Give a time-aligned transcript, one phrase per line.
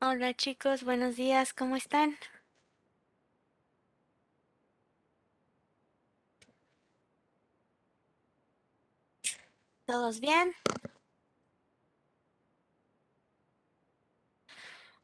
[0.00, 2.16] Hola chicos, buenos días, ¿cómo están?
[9.86, 10.52] ¿Todos bien?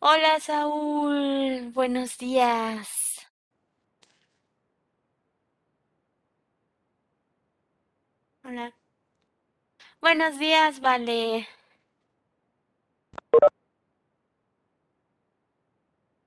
[0.05, 3.25] Hola Saúl, buenos días.
[8.45, 8.73] Hola.
[10.01, 11.47] Buenos días, vale.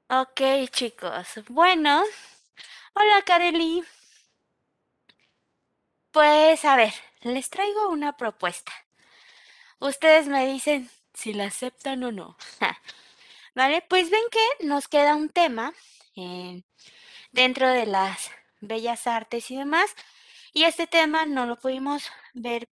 [0.10, 0.41] Ok,
[0.72, 1.27] chicos.
[1.50, 2.01] Bueno,
[2.94, 3.84] hola Kareli.
[6.12, 8.72] Pues a ver, les traigo una propuesta.
[9.79, 12.38] Ustedes me dicen si la aceptan o no.
[13.55, 15.74] Vale, pues ven que nos queda un tema
[16.15, 16.63] eh,
[17.31, 18.31] dentro de las
[18.62, 19.95] bellas artes y demás.
[20.53, 22.67] Y este tema no lo pudimos ver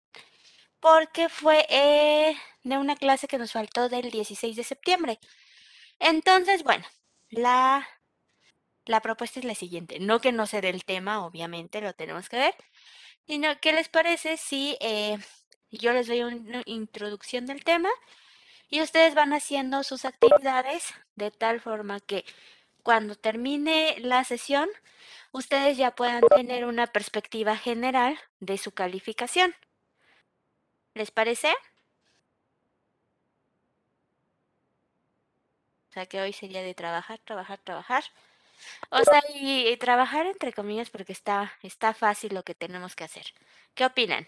[0.82, 5.20] porque fue eh, de una clase que nos faltó del 16 de septiembre.
[6.00, 6.86] Entonces, bueno,
[7.30, 7.88] la,
[8.86, 10.00] la propuesta es la siguiente.
[10.00, 12.56] No que no se dé el tema, obviamente, lo tenemos que ver.
[13.28, 15.18] Sino, ¿qué les parece si eh,
[15.72, 17.90] yo les doy una introducción del tema
[18.74, 22.26] y ustedes van haciendo sus actividades de tal forma que
[22.82, 24.68] cuando termine la sesión,
[25.32, 29.54] ustedes ya puedan tener una perspectiva general de su calificación.
[30.96, 31.50] ¿Les parece?
[35.90, 38.04] O sea que hoy sería de trabajar, trabajar, trabajar.
[38.90, 43.36] O sea, y, trabajar entre comillas porque está, está fácil lo que tenemos que hacer.
[43.76, 44.28] ¿Qué opinan?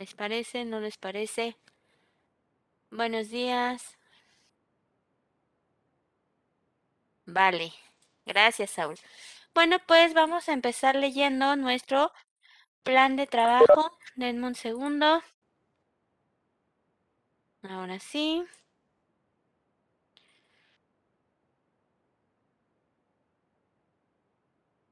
[0.00, 0.64] ¿Les parece?
[0.64, 1.58] ¿No les parece?
[2.90, 3.98] Buenos días.
[7.26, 7.74] Vale,
[8.24, 8.96] gracias Saúl.
[9.54, 12.12] Bueno, pues vamos a empezar leyendo nuestro
[12.82, 13.92] plan de trabajo.
[14.16, 15.22] Denme un segundo.
[17.62, 18.42] Ahora sí.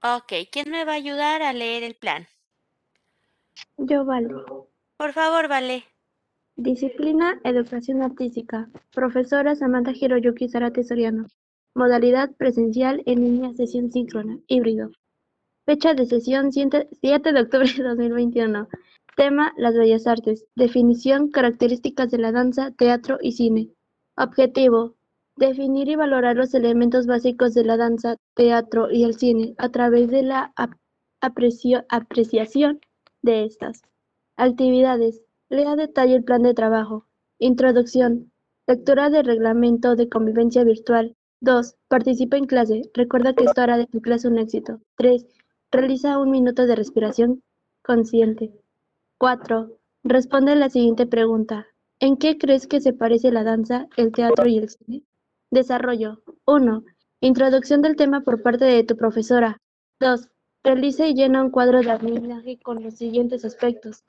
[0.02, 2.28] Ok, ¿quién me va a ayudar a leer el plan?
[3.78, 4.28] Yo, Vale.
[4.98, 5.84] Por favor, Vale.
[6.56, 8.68] Disciplina, Educación Artística.
[8.92, 11.28] Profesora Samantha Hiroyuki Zarate Soriano.
[11.76, 14.90] Modalidad presencial en línea, sesión síncrona, híbrido.
[15.66, 18.66] Fecha de sesión 7 de octubre de 2021.
[19.16, 20.46] Tema, las bellas artes.
[20.56, 23.70] Definición, características de la danza, teatro y cine.
[24.16, 24.96] Objetivo,
[25.36, 30.10] definir y valorar los elementos básicos de la danza, teatro y el cine a través
[30.10, 30.52] de la
[31.20, 32.80] apreciación
[33.22, 33.82] de estas.
[34.40, 35.20] Actividades.
[35.48, 37.08] Lea detalle el plan de trabajo.
[37.40, 38.30] Introducción.
[38.68, 41.16] Lectura del reglamento de convivencia virtual.
[41.40, 41.74] 2.
[41.88, 42.82] Participa en clase.
[42.94, 44.80] Recuerda que esto hará de tu clase un éxito.
[44.96, 45.26] 3.
[45.72, 47.42] Realiza un minuto de respiración
[47.82, 48.52] consciente.
[49.18, 49.76] 4.
[50.04, 51.66] Responde la siguiente pregunta.
[51.98, 55.02] ¿En qué crees que se parece la danza, el teatro y el cine?
[55.50, 56.22] Desarrollo.
[56.46, 56.84] 1.
[57.22, 59.60] Introducción del tema por parte de tu profesora.
[59.98, 60.28] 2.
[60.62, 64.04] Realiza y llena un cuadro de andamiaje con los siguientes aspectos.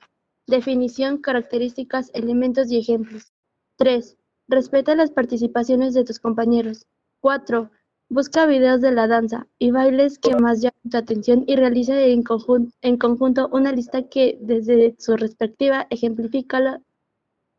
[0.50, 3.32] Definición, características, elementos y ejemplos.
[3.76, 4.16] 3.
[4.48, 6.88] Respeta las participaciones de tus compañeros.
[7.20, 7.70] 4.
[8.08, 12.24] Busca videos de la danza y bailes que más llamen tu atención y realiza en,
[12.24, 16.82] conjun en conjunto una lista que desde su respectiva ejemplifica lo,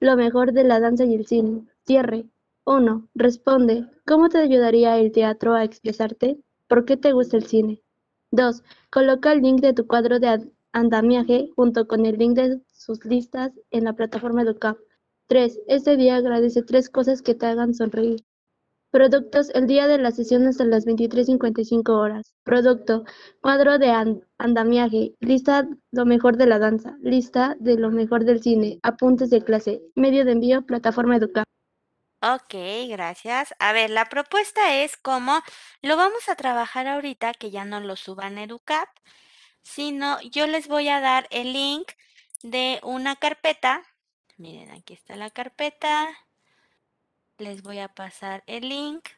[0.01, 1.65] lo mejor de la danza y el cine.
[1.87, 2.25] Cierre.
[2.65, 3.07] 1.
[3.15, 3.87] Responde.
[4.05, 6.41] ¿Cómo te ayudaría el teatro a expresarte?
[6.67, 7.81] ¿Por qué te gusta el cine?
[8.31, 8.63] 2.
[8.89, 13.51] Coloca el link de tu cuadro de andamiaje junto con el link de sus listas
[13.71, 14.77] en la plataforma Educap.
[15.27, 15.61] 3.
[15.67, 18.25] Este día agradece tres cosas que te hagan sonreír.
[18.91, 22.33] Productos el día de la sesión hasta las 23.55 horas.
[22.43, 23.05] Producto,
[23.39, 28.41] cuadro de and andamiaje, lista lo mejor de la danza, lista de lo mejor del
[28.41, 31.45] cine, apuntes de clase, medio de envío, plataforma Educap.
[32.21, 32.53] Ok,
[32.89, 33.55] gracias.
[33.59, 35.39] A ver, la propuesta es como
[35.81, 38.89] lo vamos a trabajar ahorita, que ya no lo suban Educap,
[39.63, 41.91] sino yo les voy a dar el link
[42.43, 43.83] de una carpeta.
[44.37, 46.09] Miren, aquí está la carpeta.
[47.37, 49.09] Les voy a pasar el link.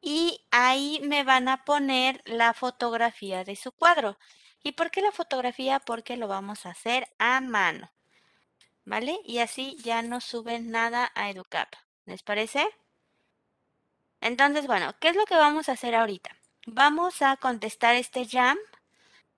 [0.00, 4.18] Y ahí me van a poner la fotografía de su cuadro.
[4.62, 5.80] ¿Y por qué la fotografía?
[5.80, 7.90] Porque lo vamos a hacer a mano.
[8.84, 9.18] ¿Vale?
[9.24, 11.72] Y así ya no suben nada a Educap.
[12.04, 12.68] ¿Les parece?
[14.20, 16.30] Entonces, bueno, ¿qué es lo que vamos a hacer ahorita?
[16.66, 18.56] Vamos a contestar este jam,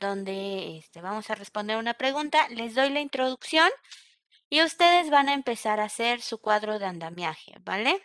[0.04, 2.48] donde este, vamos a responder una pregunta.
[2.50, 3.70] Les doy la introducción
[4.48, 8.00] y ustedes van a empezar a hacer su cuadro de andamiaje, ¿vale?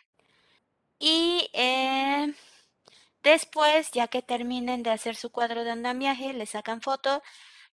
[0.99, 2.33] Y eh,
[3.23, 7.21] después, ya que terminen de hacer su cuadro de andamiaje, le sacan foto,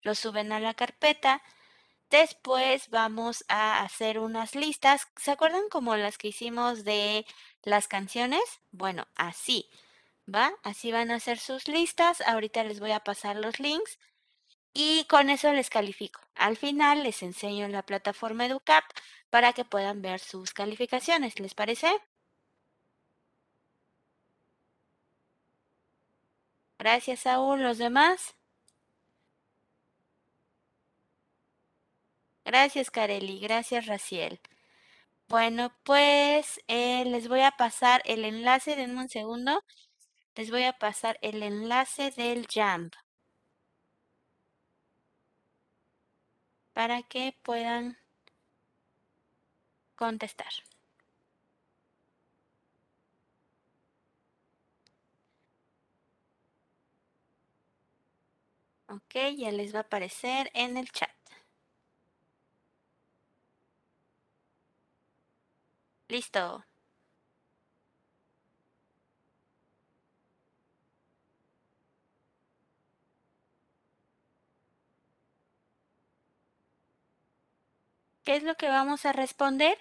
[0.02, 1.42] lo suben a la carpeta.
[2.10, 5.08] Después vamos a hacer unas listas.
[5.18, 7.26] ¿Se acuerdan como las que hicimos de
[7.64, 8.44] las canciones?
[8.72, 9.70] Bueno, así,
[10.34, 10.52] ¿va?
[10.64, 12.22] Así van a hacer sus listas.
[12.22, 14.00] Ahorita les voy a pasar los links
[14.74, 16.22] y con eso les califico.
[16.36, 18.84] Al final les enseño la plataforma EduCap
[19.30, 21.40] para que puedan ver sus calificaciones.
[21.40, 21.88] ¿Les parece?
[26.80, 27.62] Gracias, Saúl.
[27.62, 28.36] ¿Los demás?
[32.46, 33.40] Gracias, Kareli.
[33.40, 34.40] Gracias, Raciel.
[35.28, 39.64] Bueno, pues eh, les voy a pasar el enlace, denme un segundo.
[40.36, 42.92] Les voy a pasar el enlace del Jamb
[46.74, 47.98] para que puedan
[49.96, 50.52] contestar.
[58.88, 61.10] Ok, ya les va a aparecer en el chat.
[66.10, 66.66] Listo.
[78.24, 79.78] ¿Qué es lo que vamos a responder?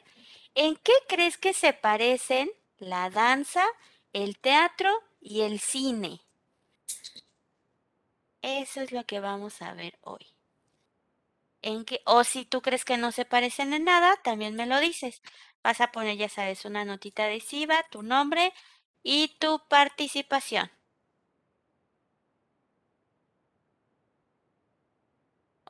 [0.54, 3.64] ¿En qué crees que se parecen la danza,
[4.12, 6.20] el teatro y el cine?
[8.42, 10.26] Eso es lo que vamos a ver hoy.
[11.62, 14.80] En qué, o si tú crees que no se parecen en nada, también me lo
[14.80, 15.20] dices.
[15.62, 18.54] Vas a poner, ya sabes, una notita adhesiva, tu nombre
[19.02, 20.70] y tu participación.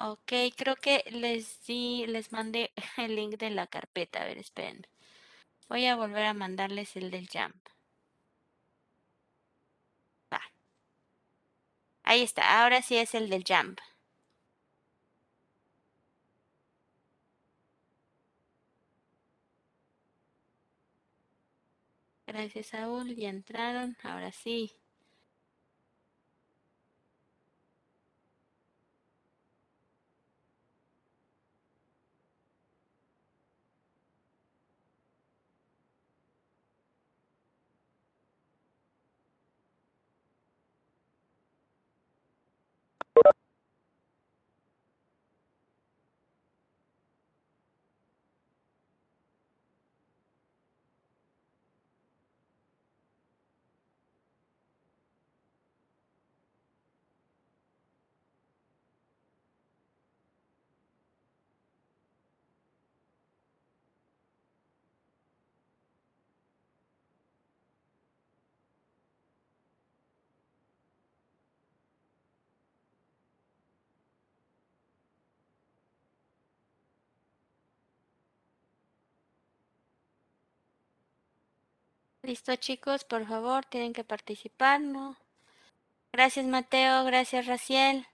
[0.00, 4.22] Ok, creo que les di, les mandé el link de la carpeta.
[4.22, 4.84] A ver, esperen.
[5.68, 7.56] Voy a volver a mandarles el del Jump.
[10.32, 10.40] Va.
[12.02, 13.78] Ahí está, ahora sí es el del Jump.
[22.26, 23.14] Gracias, Saúl.
[23.14, 23.94] Ya entraron.
[24.02, 24.72] Ahora sí.
[82.22, 85.16] Listo, chicos, por favor, tienen que participar, ¿no?
[86.12, 87.04] Gracias, Mateo.
[87.04, 88.06] Gracias, Raciel.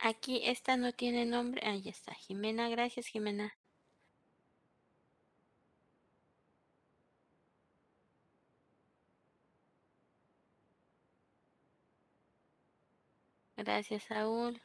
[0.00, 1.64] Aquí esta no tiene nombre.
[1.64, 2.12] Ahí está.
[2.14, 3.54] Jimena, gracias, Jimena.
[13.58, 14.62] Gracias, Saúl.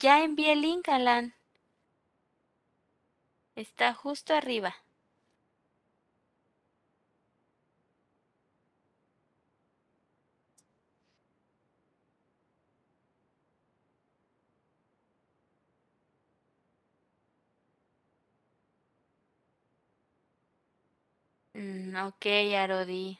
[0.00, 1.34] Ya envié el link, Alan.
[3.56, 4.74] Está justo arriba.
[21.54, 21.94] Mm,
[22.56, 23.18] Arodi.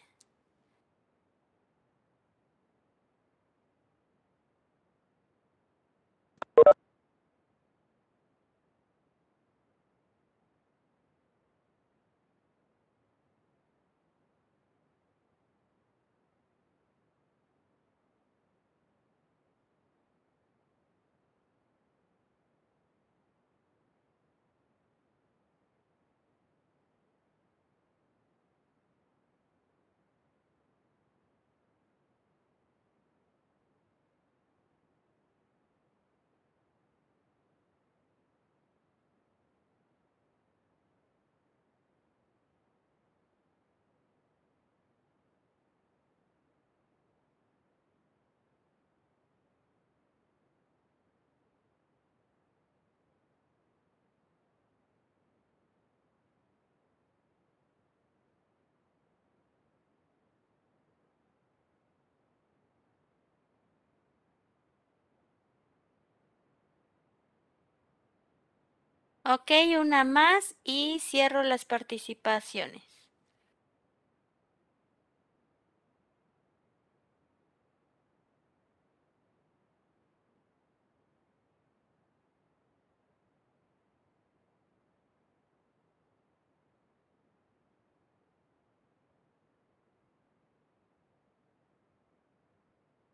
[69.28, 72.82] Ok, una más y cierro las participaciones.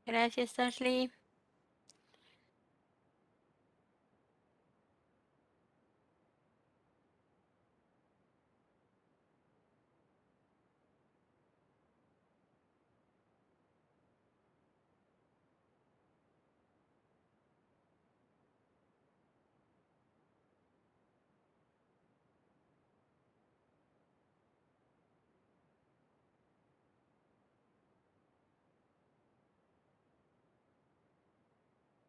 [0.06, 1.10] Gracias, Ashley.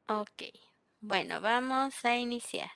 [0.08, 0.42] Ok,
[1.00, 2.72] bueno, vamos a iniciar.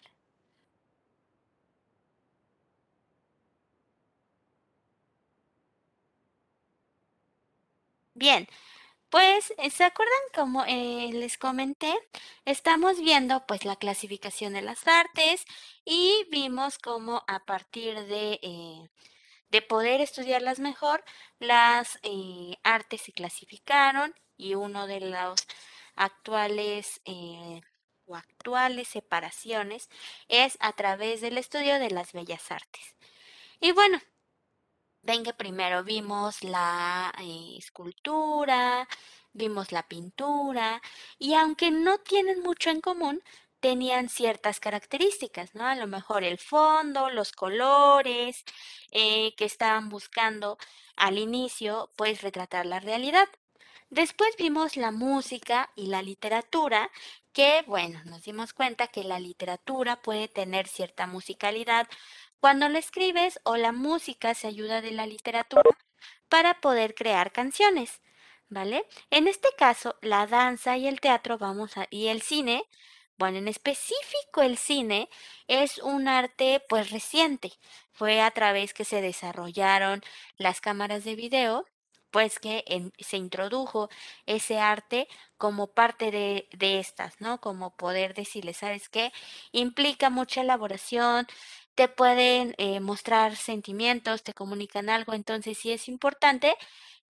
[8.13, 8.47] Bien,
[9.09, 11.93] pues, eh, ¿se acuerdan como eh, les comenté?
[12.45, 15.45] Estamos viendo pues la clasificación de las artes
[15.85, 18.89] y vimos cómo a partir de, eh,
[19.51, 21.03] de poder estudiarlas mejor,
[21.39, 21.99] las
[22.63, 25.45] artes se clasificaron y uno de los
[25.99, 27.01] actuales
[28.05, 29.89] o actuales separaciones
[30.27, 32.95] es a través del estudio de las bellas artes.
[33.61, 33.99] Y bueno,
[35.01, 38.87] ven que primero vimos la eh, escultura,
[39.33, 40.81] vimos la pintura,
[41.17, 43.21] y aunque no tienen mucho en común,
[43.59, 45.65] tenían ciertas características, ¿no?
[45.65, 48.43] A lo mejor el fondo, los colores
[48.91, 50.57] eh, que estaban buscando
[50.95, 53.27] al inicio, pues retratar la realidad.
[53.89, 56.91] Después vimos la música y la literatura,
[57.33, 61.87] que bueno, nos dimos cuenta que la literatura puede tener cierta musicalidad
[62.39, 65.63] cuando la escribes o la música se ayuda de la literatura
[66.29, 67.99] para poder crear canciones,
[68.47, 68.85] ¿vale?
[69.09, 72.63] En este caso, la danza y el teatro vamos a, y el cine,
[73.17, 75.09] bueno, en específico el cine
[75.47, 77.53] es un arte pues reciente.
[77.91, 80.01] Fue a través que se desarrollaron
[80.37, 81.65] las cámaras de video
[82.11, 82.63] pues que
[82.99, 83.89] se introdujo
[84.25, 87.39] ese arte como parte de, de, estas, ¿no?
[87.39, 89.11] Como poder decirle, ¿sabes qué?
[89.51, 91.27] Implica mucha elaboración,
[91.75, 96.55] te pueden eh, mostrar sentimientos, te comunican algo, entonces sí es importante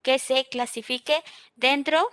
[0.02, 1.22] que se clasifique
[1.56, 2.08] dentro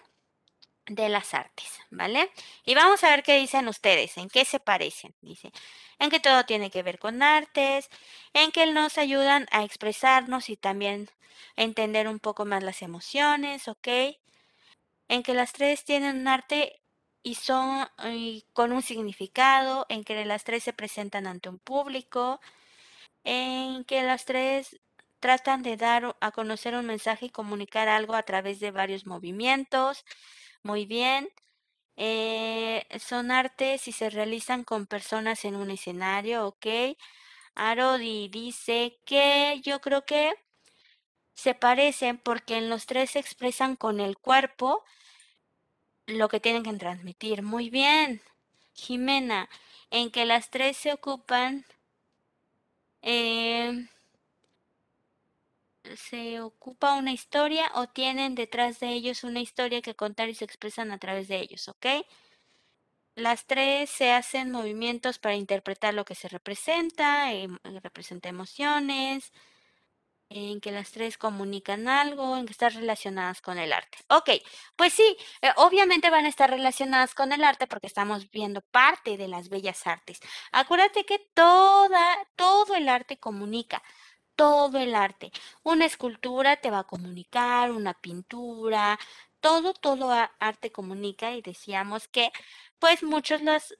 [0.87, 2.31] de las artes, ¿vale?
[2.65, 5.15] Y vamos a ver qué dicen ustedes, en qué se parecen.
[5.21, 5.51] Dice,
[5.99, 7.89] en que todo tiene que ver con artes,
[8.33, 11.09] en que nos ayudan a expresarnos y también
[11.55, 13.87] entender un poco más las emociones, ¿ok?
[15.09, 16.81] En que las tres tienen un arte
[17.23, 17.87] y son
[18.53, 22.39] con un significado, en que las tres se presentan ante un público,
[23.23, 24.79] en que las tres
[25.19, 30.05] tratan de dar a conocer un mensaje y comunicar algo a través de varios movimientos.
[30.67, 31.29] Muy bien.
[31.95, 36.67] Eh, son artes y se realizan con personas en un escenario, ¿ok?
[37.55, 40.33] Arodi dice que yo creo que
[41.35, 44.83] se parecen porque en los tres se expresan con el cuerpo
[46.07, 47.43] lo que tienen que transmitir.
[47.43, 48.21] Muy bien.
[48.73, 49.49] Jimena,
[49.89, 51.65] en que las tres se ocupan
[53.01, 53.87] eh,
[55.95, 60.45] se ocupa una historia o tienen detrás de ellos una historia que contar y se
[60.45, 61.85] expresan a través de ellos, ¿ok?
[63.15, 69.31] Las tres se hacen movimientos para interpretar lo que se representa, em, representa emociones,
[70.29, 73.97] en que las tres comunican algo, en que están relacionadas con el arte.
[74.09, 74.29] Ok,
[74.75, 79.17] pues sí, eh, obviamente van a estar relacionadas con el arte porque estamos viendo parte
[79.17, 80.19] de las bellas artes.
[80.51, 83.81] Acuérdate que toda, todo el arte comunica
[84.37, 85.31] todo el arte.
[85.63, 88.99] Una escultura te va a comunicar, una pintura,
[89.41, 92.31] todo, todo arte comunica y decíamos que
[92.79, 93.77] pues muchos los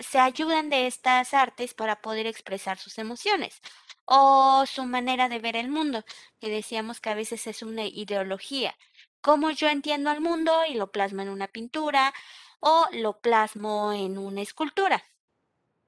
[0.00, 3.60] se ayudan de estas artes para poder expresar sus emociones
[4.06, 6.04] o su manera de ver el mundo,
[6.40, 8.76] que decíamos que a veces es una ideología.
[9.20, 12.14] Cómo yo entiendo al mundo y lo plasmo en una pintura
[12.60, 15.04] o lo plasmo en una escultura.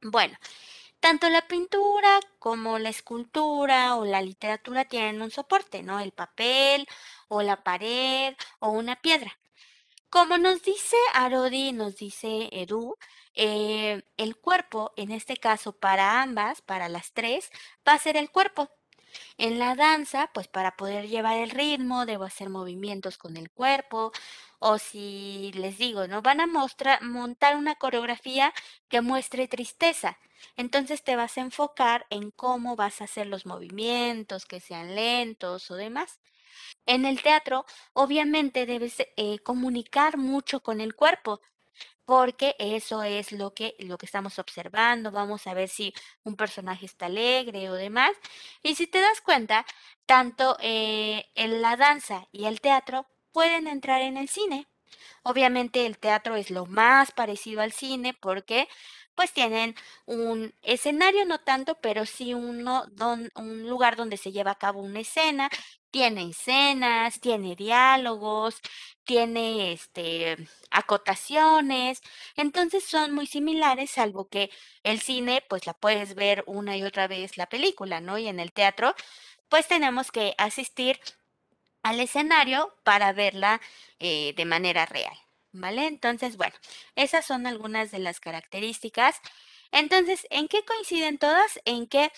[0.03, 0.37] Bueno,
[1.03, 5.99] tanto la pintura como la escultura o la literatura tienen un soporte, ¿no?
[6.01, 6.87] El papel
[7.29, 9.37] o la pared o una piedra.
[10.11, 12.97] Como nos dice Arodi, nos dice Edu,
[13.35, 17.51] eh, el cuerpo, en este caso para ambas, para las tres,
[17.87, 18.71] va a ser el cuerpo.
[19.39, 24.13] En la danza, pues para poder llevar el ritmo, debo hacer movimientos con el cuerpo,
[24.61, 26.23] o si les digo, ¿no?
[26.23, 28.55] Van a mostrar, montar una coreografía
[28.89, 30.19] que muestre tristeza.
[30.57, 35.71] Entonces te vas a enfocar en cómo vas a hacer los movimientos, que sean lentos
[35.71, 36.21] o demás.
[36.87, 41.41] En el teatro, obviamente debes eh, comunicar mucho con el cuerpo,
[42.05, 45.11] porque eso es lo que, lo que estamos observando.
[45.13, 48.13] Vamos a ver si un personaje está alegre o demás.
[48.63, 49.65] Y si te das cuenta,
[50.07, 54.69] tanto eh, en la danza y el teatro pueden entrar en el cine.
[55.23, 58.69] Obviamente el teatro es lo más parecido al cine porque
[59.15, 59.75] pues tienen
[60.07, 62.85] un escenario, no tanto, pero sí uno,
[63.37, 65.51] un lugar donde se lleva a cabo una escena,
[65.91, 68.61] tiene escenas, tiene diálogos,
[69.05, 70.37] tiene este,
[70.71, 72.01] acotaciones,
[72.37, 74.51] entonces son muy similares, salvo que
[74.85, 78.19] el cine, pues la puedes ver una y otra vez la película, ¿no?
[78.19, 78.95] Y en el teatro,
[79.49, 80.99] pues tenemos que asistir
[81.83, 83.61] al escenario para verla
[83.99, 85.17] eh, de manera real,
[85.53, 85.87] ¿vale?
[85.87, 86.55] Entonces, bueno,
[86.97, 89.21] esas son algunas de las características.
[89.71, 91.61] Entonces, ¿en qué coinciden todas?
[91.65, 92.11] En que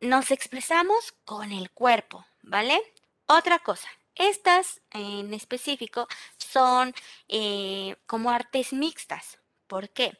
[0.00, 2.80] nos expresamos con el cuerpo, ¿vale?
[3.26, 6.94] Otra cosa, estas en específico son
[7.28, 9.38] eh, como artes mixtas.
[9.66, 10.18] ¿Por qué?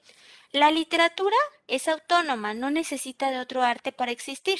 [0.50, 1.36] La literatura
[1.68, 4.58] es autónoma, no necesita de otro arte para existir.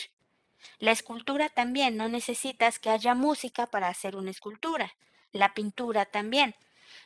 [0.79, 4.95] La escultura también, no necesitas que haya música para hacer una escultura.
[5.33, 6.55] La pintura también.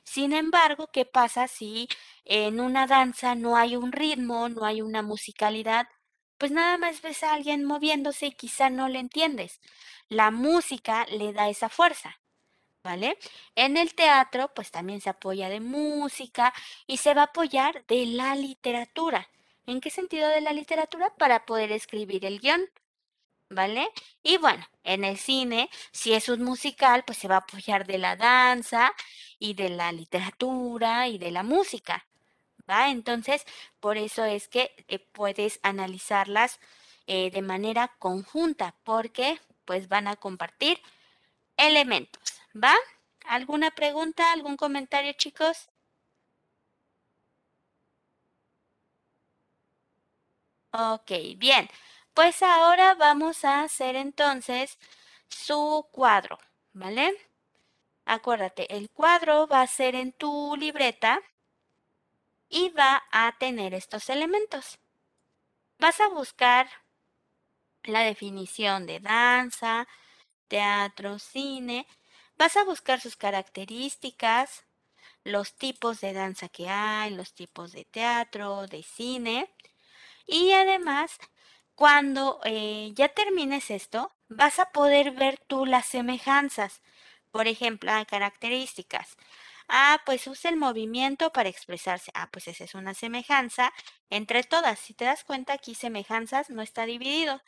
[0.08, 1.86] Sin embargo, ¿qué pasa si
[2.24, 5.86] en una danza no hay un ritmo, no hay una musicalidad?
[6.38, 9.60] Pues nada más ves a alguien moviéndose y quizá no le entiendes.
[10.08, 12.18] La música le da esa fuerza.
[12.82, 13.18] ¿Vale?
[13.54, 16.54] En el teatro, pues también se apoya de música
[16.86, 19.28] y se va a apoyar de la literatura.
[19.66, 21.14] ¿En qué sentido de la literatura?
[21.18, 22.62] Para poder escribir el guion.
[23.50, 23.88] ¿vale?
[24.22, 27.98] Y bueno, en el cine, si es un musical, pues se va a apoyar de
[27.98, 28.92] la danza
[29.38, 32.06] y de la literatura y de la música,
[32.70, 32.90] ¿va?
[32.90, 33.44] Entonces,
[33.80, 36.60] por eso es que eh, puedes analizarlas
[37.06, 40.80] eh, de manera conjunta, porque pues van a compartir
[41.58, 42.22] elementos,
[42.54, 42.74] ¿va?
[43.26, 45.68] ¿Alguna pregunta, algún comentario, chicos?
[50.72, 51.68] Ok, bien.
[52.14, 54.78] Pues ahora vamos a hacer entonces
[55.28, 56.38] su cuadro,
[56.72, 57.14] ¿vale?
[58.10, 61.20] Acuérdate, el cuadro va a ser en tu libreta
[62.48, 64.78] y va a tener estos elementos.
[65.78, 66.70] Vas a buscar
[67.82, 69.86] la definición de danza,
[70.48, 71.86] teatro, cine.
[72.38, 74.64] Vas a buscar sus características,
[75.22, 79.52] los tipos de danza que hay, los tipos de teatro, de cine.
[80.26, 81.18] Y además
[81.74, 86.80] cuando eh, ya termines esto, vas a poder ver tú las semejanzas.
[87.38, 89.16] Por ejemplo, características.
[89.68, 92.10] Ah, pues usa el movimiento para expresarse.
[92.12, 93.72] Ah, pues esa es una semejanza
[94.10, 94.80] entre todas.
[94.80, 97.40] Si te das cuenta, aquí semejanzas no está dividido.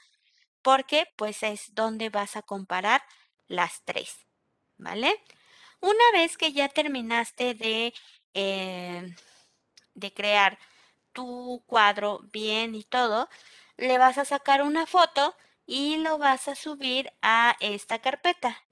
[0.63, 3.03] Porque pues es donde vas a comparar
[3.49, 4.29] las tres.
[4.79, 5.21] ¿Vale?
[5.81, 7.93] Una vez que ya terminaste de,
[8.35, 9.17] eh,
[9.95, 10.57] de crear
[11.13, 13.29] tu cuadro bien y todo,
[13.77, 18.70] le vas a sacar una foto y lo vas a subir a esta carpeta.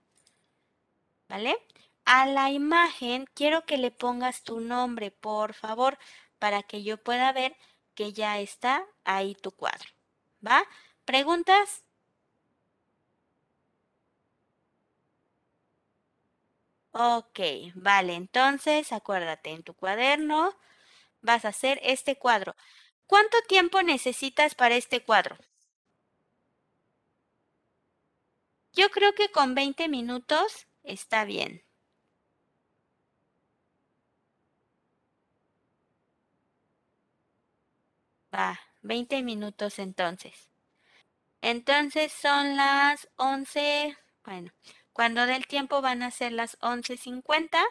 [1.28, 1.56] ¿Vale?
[2.04, 5.98] A la imagen quiero que le pongas tu nombre, por favor,
[6.38, 7.56] para que yo pueda ver
[7.94, 9.90] que ya está ahí tu cuadro.
[10.46, 10.62] ¿Va?
[11.04, 11.84] ¿Preguntas?
[16.92, 17.40] Ok,
[17.74, 20.54] vale, entonces acuérdate, en tu cuaderno
[21.22, 22.56] vas a hacer este cuadro.
[23.06, 25.38] ¿Cuánto tiempo necesitas para este cuadro?
[28.72, 31.62] Yo creo que con 20 minutos está bien.
[38.34, 40.50] Va, 20 minutos entonces.
[41.42, 44.52] Entonces son las 11, bueno,
[44.92, 47.62] cuando del tiempo van a ser las 11.50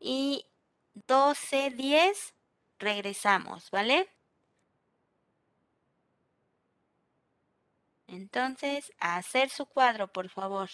[0.00, 0.46] y
[1.08, 2.34] 12.10
[2.78, 4.08] regresamos, ¿vale?
[8.08, 10.70] Entonces, a hacer su cuadro, por favor.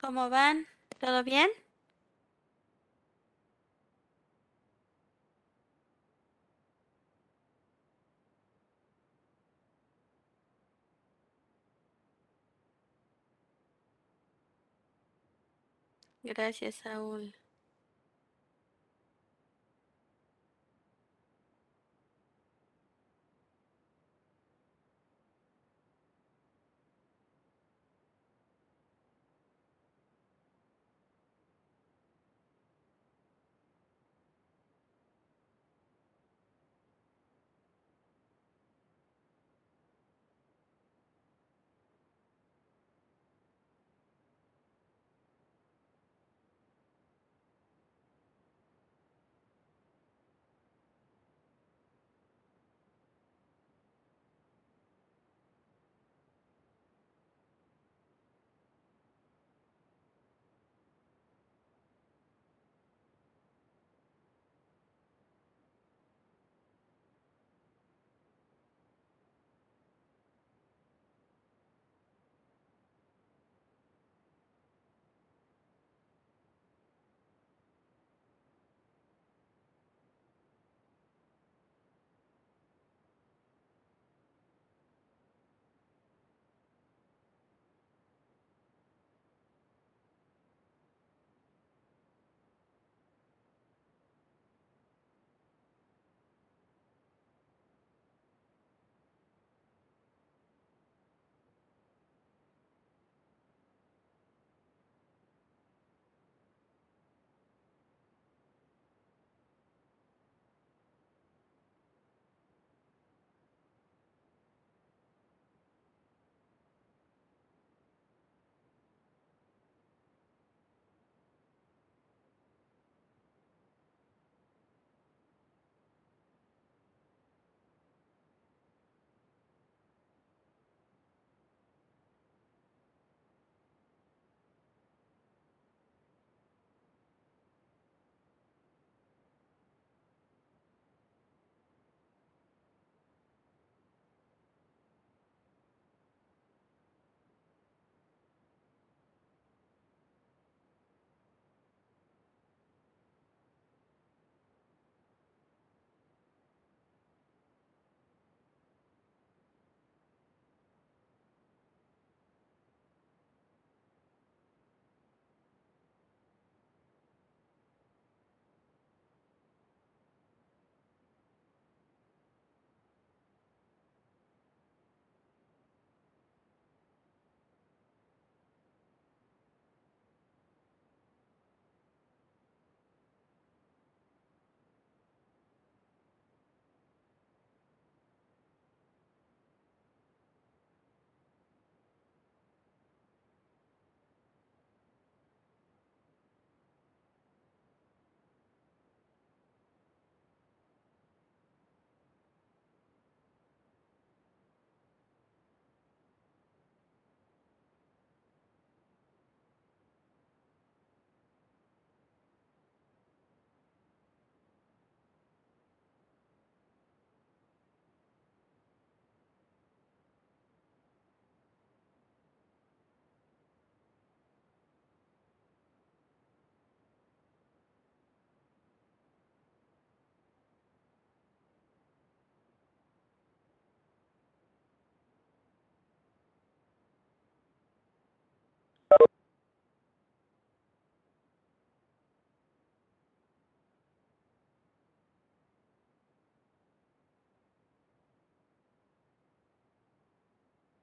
[0.00, 0.66] ¿Cómo van?
[0.98, 1.48] ¿Todo bien?
[16.22, 17.34] Gracias, Saúl.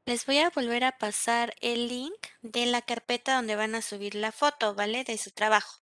[0.08, 4.14] Les voy a volver a pasar el link de la carpeta donde van a subir
[4.14, 5.04] la foto, ¿vale?
[5.04, 5.82] De su trabajo.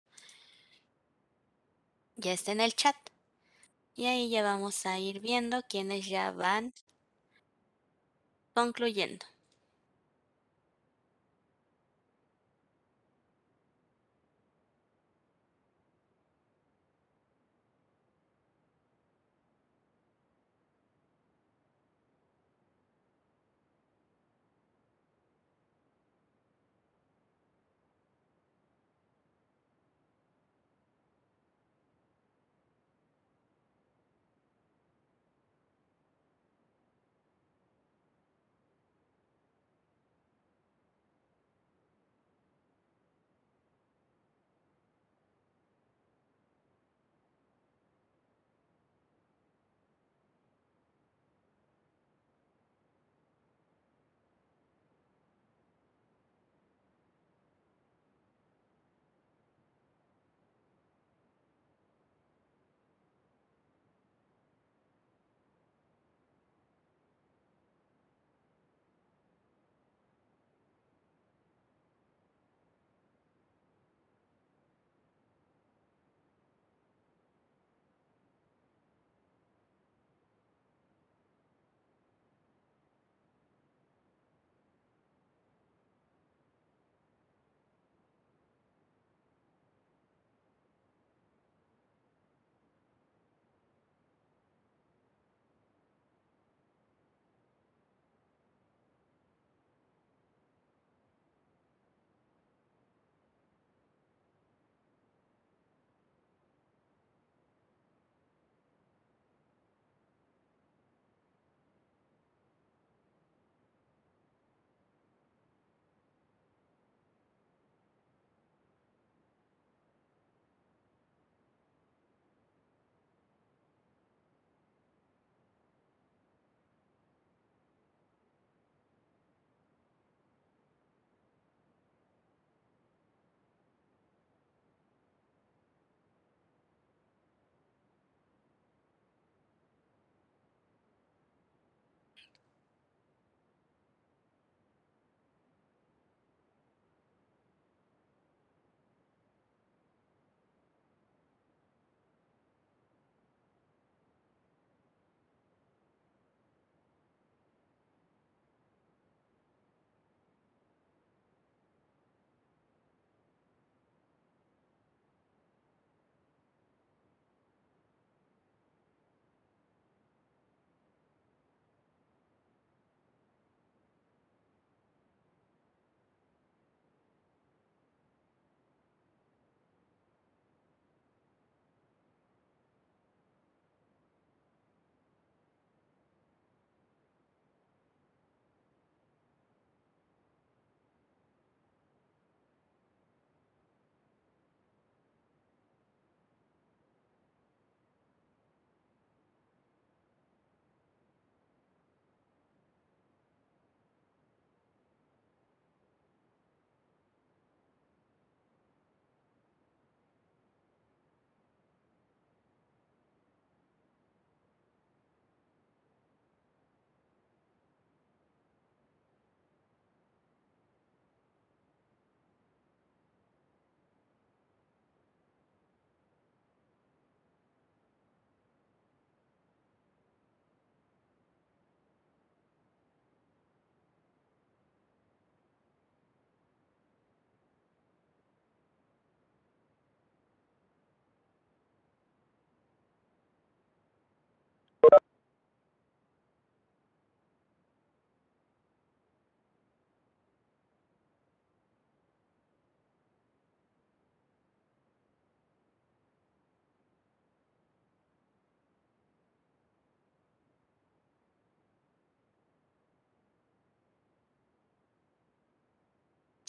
[2.15, 2.95] Ya está en el chat.
[3.95, 6.71] Y ahí ya vamos a ir viendo quiénes ya van
[8.53, 9.25] concluyendo.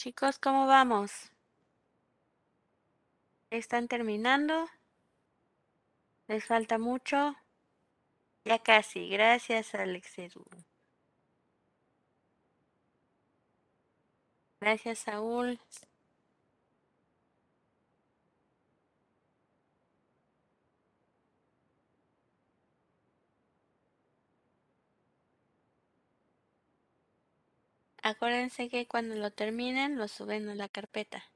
[0.03, 1.31] Chicos, ¿cómo vamos?
[3.51, 4.67] ¿Están terminando?
[6.27, 7.37] ¿Les falta mucho?
[8.43, 9.07] Ya casi.
[9.07, 10.15] Gracias, Alex.
[14.59, 15.57] Gracias, Saúl.
[28.03, 31.32] Acuérdense que cuando lo terminen lo suben a la carpeta.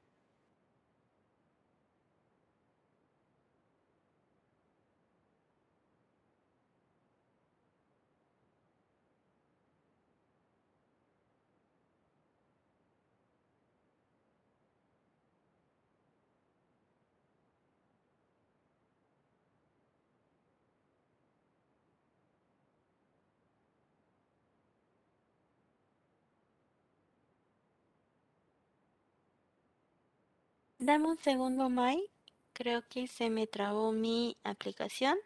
[30.80, 32.10] Dame un segundo, Mai.
[32.52, 35.16] Creo que se me trabó mi aplicación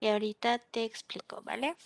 [0.00, 1.76] y ahorita te explico, ¿vale?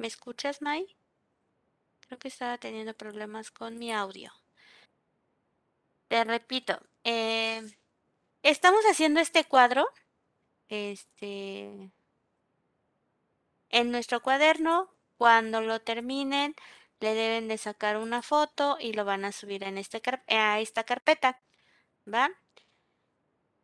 [0.00, 0.96] ¿Me escuchas, Mai?
[2.06, 4.32] Creo que estaba teniendo problemas con mi audio.
[6.08, 7.60] Te repito, eh,
[8.42, 9.86] estamos haciendo este cuadro,
[10.70, 11.90] este,
[13.68, 14.88] en nuestro cuaderno.
[15.18, 16.56] Cuando lo terminen,
[17.00, 20.84] le deben de sacar una foto y lo van a subir en este a esta
[20.84, 21.42] carpeta,
[22.06, 22.30] ¿va?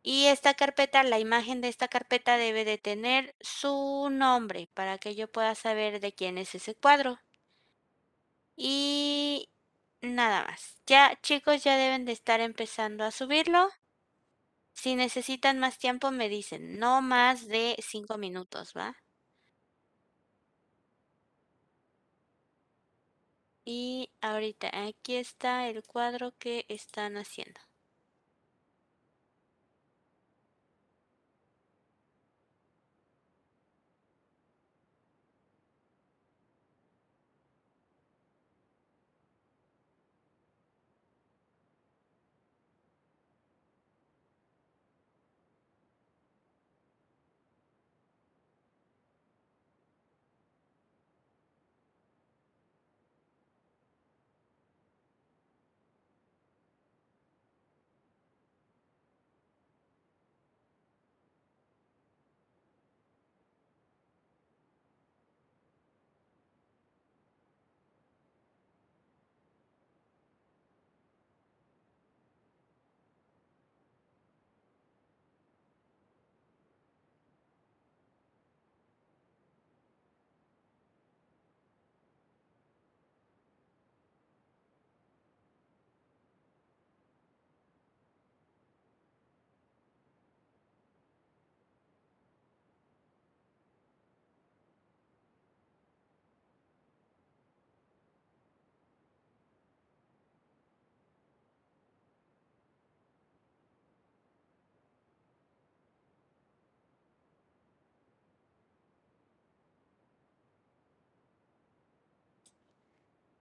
[0.09, 5.17] Y esta carpeta, la imagen de esta carpeta debe de tener su nombre para que
[5.17, 7.19] yo pueda saber de quién es ese cuadro.
[8.57, 9.51] Y
[10.03, 10.77] nada más.
[10.87, 13.69] Ya chicos ya deben de estar empezando a subirlo.
[14.75, 18.97] Si necesitan más tiempo me dicen, no más de cinco minutos, ¿va?
[23.67, 27.66] Y ahorita aquí está el cuadro que están haciendo.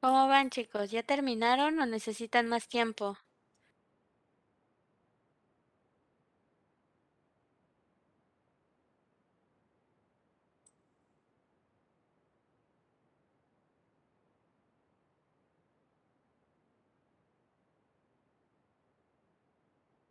[0.06, 0.92] ¿Cómo van chicos?
[0.92, 3.18] ¿Ya terminaron o necesitan más tiempo?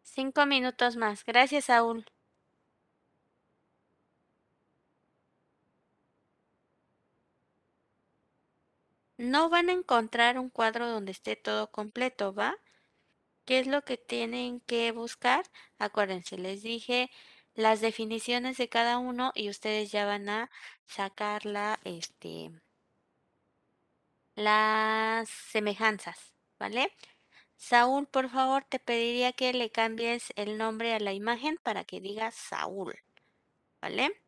[0.05, 1.24] Cinco minutos más.
[1.24, 2.07] Gracias, Saúl.
[9.25, 12.57] No van a encontrar un cuadro donde esté todo completo, ¿va?
[13.47, 15.45] ¿Qué es lo que tienen que buscar?
[15.79, 17.11] Acuérdense, les dije
[17.55, 20.51] las definiciones de cada uno y ustedes ya van a
[20.87, 22.53] sacar la, este,
[24.35, 26.93] las semejanzas, ¿vale?
[27.57, 32.01] Saúl, por favor, te pediría que le cambies el nombre a la imagen para que
[32.01, 32.95] diga Saúl,
[33.81, 34.24] ¿vale?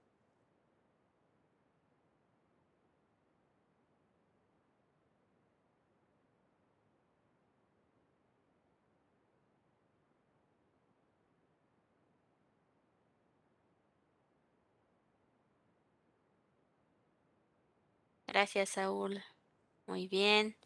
[18.37, 19.24] Gracias, Saúl.
[19.87, 20.59] Muy bien.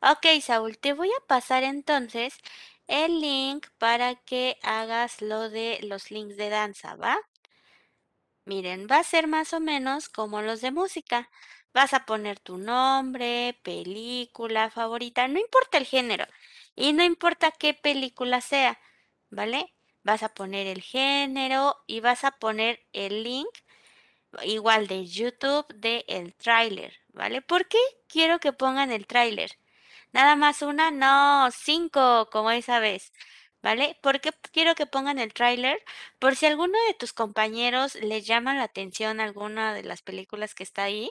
[0.00, 2.38] Ok, Saúl, te voy a pasar entonces
[2.86, 7.18] el link para que hagas lo de los links de danza, ¿va?
[8.46, 11.30] Miren, va a ser más o menos como los de música.
[11.74, 16.24] Vas a poner tu nombre, película favorita, no importa el género
[16.74, 18.78] y no importa qué película sea,
[19.30, 19.74] ¿vale?
[20.02, 23.48] Vas a poner el género y vas a poner el link
[24.44, 27.42] igual de YouTube de el tráiler, ¿vale?
[27.42, 29.50] ¿Por qué quiero que pongan el tráiler?
[30.12, 33.12] Nada más una, no, cinco, como esa vez,
[33.62, 33.98] ¿vale?
[34.02, 35.82] ¿Por qué quiero que pongan el tráiler?
[36.18, 40.62] Por si alguno de tus compañeros les llama la atención alguna de las películas que
[40.64, 41.10] está ahí,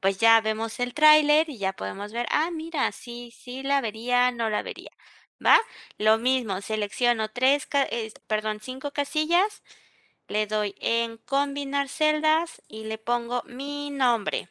[0.00, 4.30] pues ya vemos el tráiler y ya podemos ver, ah, mira, sí, sí la vería,
[4.32, 4.90] no la vería,
[5.44, 5.58] ¿va?
[5.98, 7.68] Lo mismo, selecciono tres,
[8.26, 9.62] perdón, cinco casillas
[10.28, 14.48] le doy en combinar celdas y le pongo mi nombre.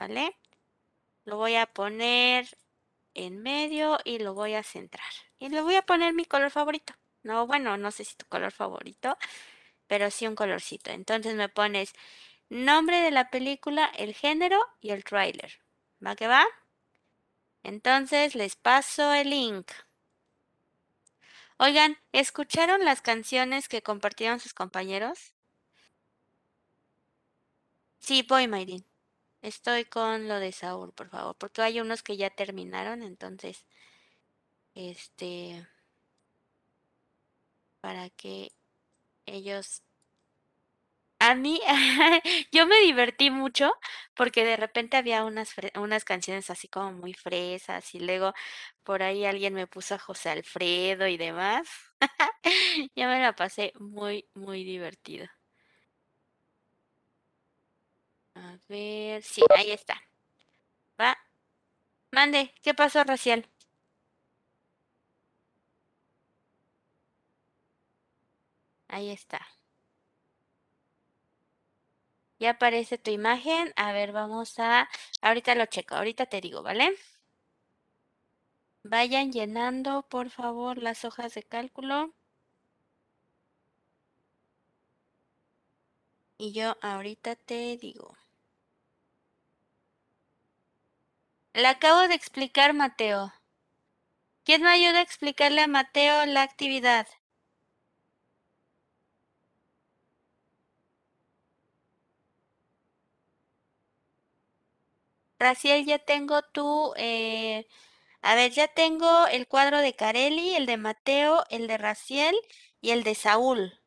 [0.00, 0.34] ¿Vale?
[1.26, 2.48] Lo voy a poner
[3.12, 5.12] en medio y lo voy a centrar.
[5.38, 6.94] Y le voy a poner mi color favorito.
[7.22, 9.18] No, bueno, no sé si tu color favorito,
[9.88, 10.90] pero sí un colorcito.
[10.90, 11.92] Entonces me pones
[12.48, 15.60] nombre de la película, el género y el trailer.
[16.06, 16.46] ¿Va que va?
[17.62, 19.70] Entonces les paso el link.
[21.58, 25.34] Oigan, ¿escucharon las canciones que compartieron sus compañeros?
[27.98, 28.89] Sí, voy, Mayrin.
[29.42, 33.66] Estoy con lo de Saúl, por favor, porque hay unos que ya terminaron, entonces,
[34.74, 35.64] este,
[37.82, 38.52] para que
[39.26, 39.82] ellos
[41.18, 41.60] a mí,
[42.52, 43.72] yo me divertí mucho
[44.14, 48.32] porque de repente había unas, unas canciones así como muy fresas y luego
[48.84, 51.68] por ahí alguien me puso a José Alfredo y demás.
[52.96, 55.26] ya me la pasé muy, muy divertido.
[58.40, 59.94] A ver, sí, ahí está.
[61.00, 61.16] Va.
[62.12, 63.46] Mande, ¿qué pasó, Raciel?
[68.88, 69.40] Ahí está.
[72.40, 73.72] Ya aparece tu imagen.
[73.76, 74.88] A ver, vamos a...
[75.20, 76.96] Ahorita lo checo, ahorita te digo, ¿vale?
[78.84, 82.12] Vayan llenando, por favor, las hojas de cálculo.
[86.38, 88.16] Y yo ahorita te digo.
[91.54, 93.32] Le acabo de explicar, Mateo.
[94.44, 97.06] ¿Quién me ayuda a explicarle a Mateo la actividad?
[105.40, 106.92] Raciel, ya tengo tu...
[106.96, 107.66] Eh,
[108.22, 112.36] a ver, ya tengo el cuadro de Carelli, el de Mateo, el de Raciel
[112.80, 113.80] y el de Saúl.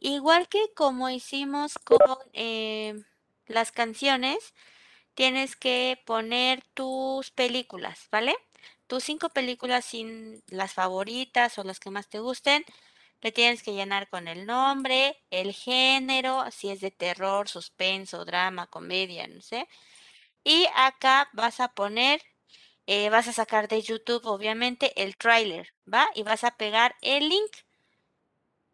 [0.00, 1.98] Igual que como hicimos con
[2.32, 2.94] eh,
[3.48, 4.54] las canciones,
[5.14, 8.36] tienes que poner tus películas, ¿vale?
[8.86, 12.64] Tus cinco películas sin las favoritas o las que más te gusten.
[13.20, 18.68] Le tienes que llenar con el nombre, el género, si es de terror, suspenso, drama,
[18.68, 19.68] comedia, no sé.
[20.44, 22.22] Y acá vas a poner,
[22.86, 26.08] eh, vas a sacar de YouTube obviamente el tráiler, ¿va?
[26.14, 27.52] Y vas a pegar el link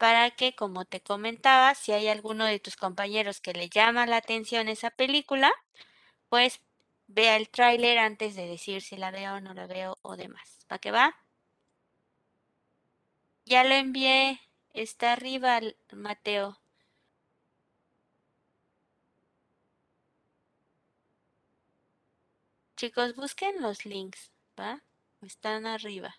[0.05, 4.19] para que, como te comentaba, si hay alguno de tus compañeros que le llama la
[4.19, 5.51] atención esa película,
[6.29, 6.61] pues
[7.07, 10.67] vea el tráiler antes de decir si la veo o no la veo o demás.
[10.69, 11.17] ¿Para qué va?
[13.47, 14.43] Ya lo envié.
[14.75, 15.59] Está arriba,
[15.91, 16.61] Mateo.
[22.77, 24.31] Chicos, busquen los links,
[24.61, 24.83] ¿va?
[25.23, 26.15] Están arriba.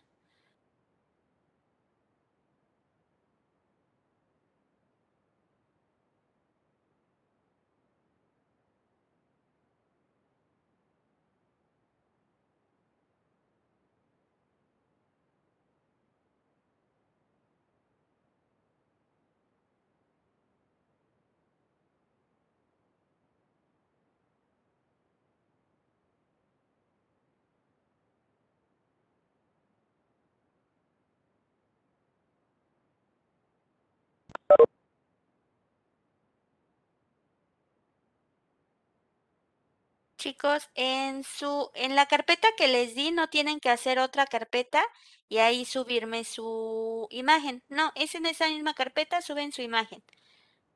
[40.26, 44.84] Chicos, en su en la carpeta que les di no tienen que hacer otra carpeta
[45.30, 47.64] y ahí subirme su imagen.
[47.70, 50.04] No, es en esa misma carpeta suben su imagen.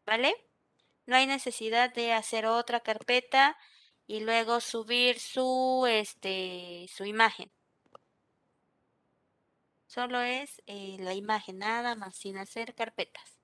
[0.05, 0.35] ¿Vale?
[1.07, 3.57] No hay necesidad de hacer otra carpeta
[4.05, 7.51] y luego subir su este su imagen.
[9.87, 13.39] Solo es eh, la imagen, nada más, sin hacer carpetas.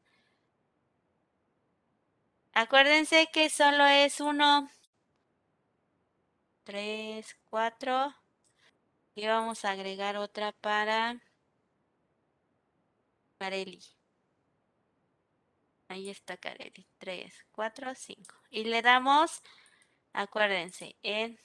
[2.54, 4.70] Acuérdense que solo es uno,
[6.66, 8.14] tres, cuatro.
[9.16, 11.22] Y vamos a agregar otra para
[13.38, 13.82] Carelli.
[15.88, 16.86] Ahí está Carelli.
[16.98, 18.36] 3, 4, 5.
[18.50, 19.42] Y le damos,
[20.14, 21.40] acuérdense, en...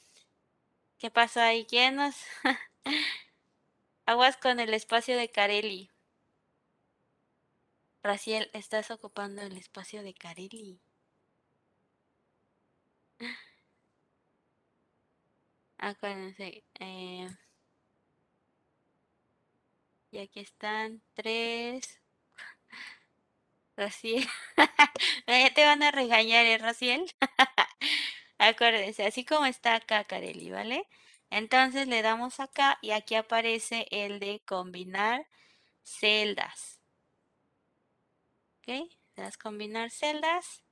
[0.98, 1.66] ¿Qué pasó ahí?
[1.66, 2.16] ¿Quién nos...?
[4.06, 5.90] Aguas con el espacio de Carelli.
[8.02, 10.80] Raciel, estás ocupando el espacio de Carelli.
[15.80, 16.62] Acuérdense.
[16.78, 17.28] Eh,
[20.12, 22.00] y aquí están tres.
[23.76, 24.26] Raciel.
[25.26, 27.10] ya te van a regañar, ¿eh, Raciel?
[28.38, 30.86] Acuérdense, así como está acá, Carelli, ¿vale?
[31.30, 35.26] Entonces le damos acá y aquí aparece el de combinar
[35.82, 36.80] celdas.
[38.58, 38.68] ¿Ok?
[39.16, 40.62] Le das combinar celdas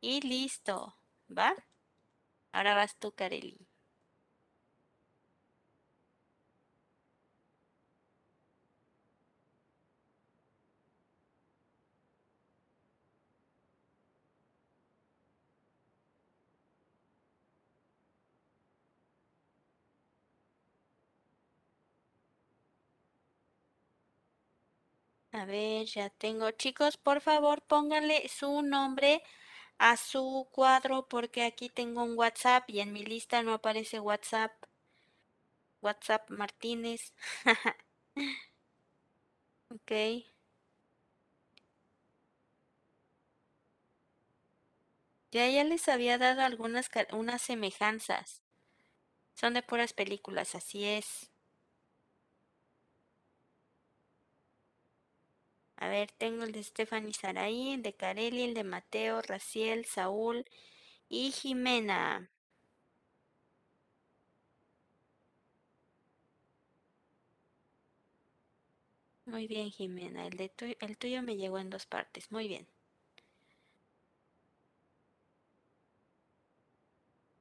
[0.00, 0.96] y listo,
[1.28, 1.54] ¿va?
[2.52, 3.63] Ahora vas tú, Carelli.
[25.34, 26.50] A ver, ya tengo.
[26.52, 29.22] Chicos, por favor, pónganle su nombre
[29.78, 34.52] a su cuadro porque aquí tengo un WhatsApp y en mi lista no aparece WhatsApp.
[35.82, 37.12] WhatsApp Martínez.
[39.70, 39.92] ok.
[45.32, 48.42] Ya, ya les había dado algunas unas semejanzas.
[49.34, 51.30] Son de puras películas, así es.
[55.84, 60.44] A ver, tengo el de Stephanie Saraí, el de Carelli, el de Mateo, Raciel, Saúl
[61.08, 62.30] y Jimena.
[69.26, 70.26] Muy bien, Jimena.
[70.26, 72.32] El, de tu- el tuyo me llegó en dos partes.
[72.32, 72.66] Muy bien.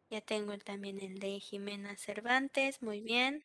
[0.09, 2.81] Ya tengo también el de Jimena Cervantes.
[2.81, 3.43] Muy bien.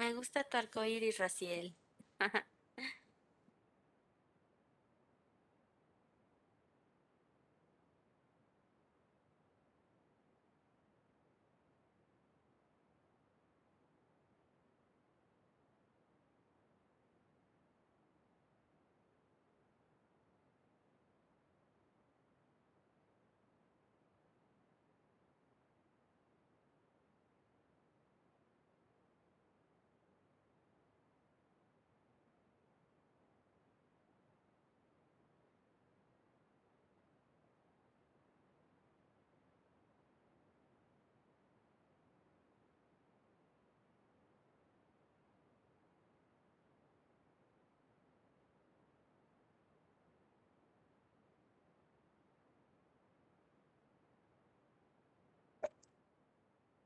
[0.00, 1.76] Me gusta tu arcoíris, Raciel.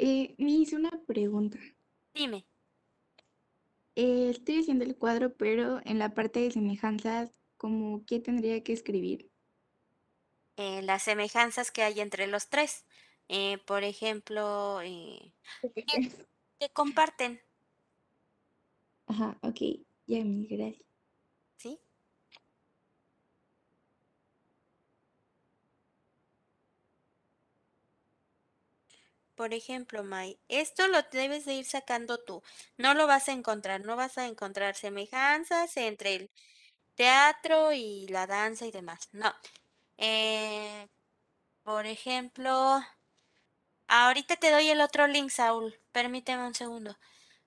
[0.07, 1.59] Eh, me hice una pregunta.
[2.15, 2.45] Dime.
[3.97, 8.75] Eh, estoy haciendo el cuadro, pero en la parte de semejanzas, como qué tendría que
[8.75, 9.31] escribir.
[10.57, 12.85] eh, las semejanzas que hay entre los tres.
[13.29, 15.33] Eh, por ejemplo, eh,
[15.75, 16.11] que,
[16.61, 17.41] que comparten,
[19.07, 19.61] Ajá, ok,
[20.07, 20.85] ya, mil gracias.
[21.57, 21.81] ¿sí?
[29.35, 32.43] Por ejemplo, May, esto lo debes de ir sacando tú.
[32.77, 36.31] No lo vas a encontrar, no vas a encontrar semejanzas entre el
[36.97, 39.09] teatro y la danza y demás.
[39.13, 39.35] No.
[39.99, 40.89] Eh,
[41.65, 42.83] por ejemplo,
[43.89, 45.81] ahorita te doy el otro link, Saúl.
[45.93, 46.97] Permíteme un segundo.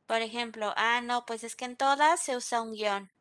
[0.08, 3.12] Por ejemplo, ah, no, pues es que en todas se usa un guion.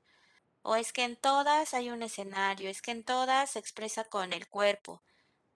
[0.63, 4.33] O es que en todas hay un escenario, es que en todas se expresa con
[4.33, 5.03] el cuerpo,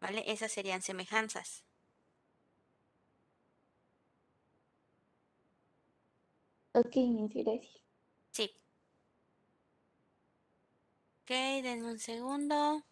[0.00, 0.24] ¿vale?
[0.28, 1.64] Esas serían semejanzas.
[6.74, 7.80] Ok, Nancy, gracias.
[8.32, 8.50] Sí.
[11.22, 11.30] Ok,
[11.62, 12.82] denme un segundo.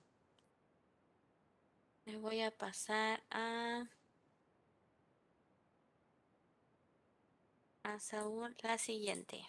[2.07, 3.85] Me voy a pasar a...
[7.83, 9.45] A Saúl la siguiente.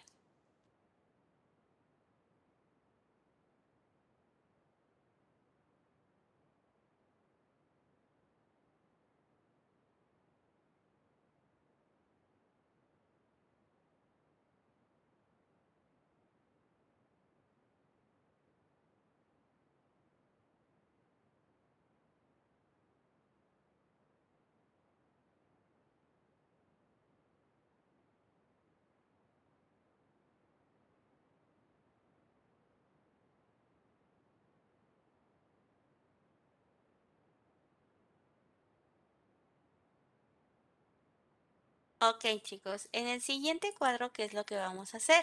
[42.02, 45.22] Ok, chicos, en el siguiente cuadro, ¿qué es lo que vamos a hacer?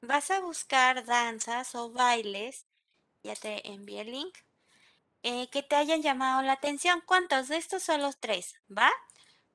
[0.00, 2.66] Vas a buscar danzas o bailes,
[3.22, 4.38] ya te envié el link,
[5.22, 7.02] eh, que te hayan llamado la atención.
[7.06, 8.56] ¿Cuántos de estos son los tres?
[8.70, 8.90] ¿Va?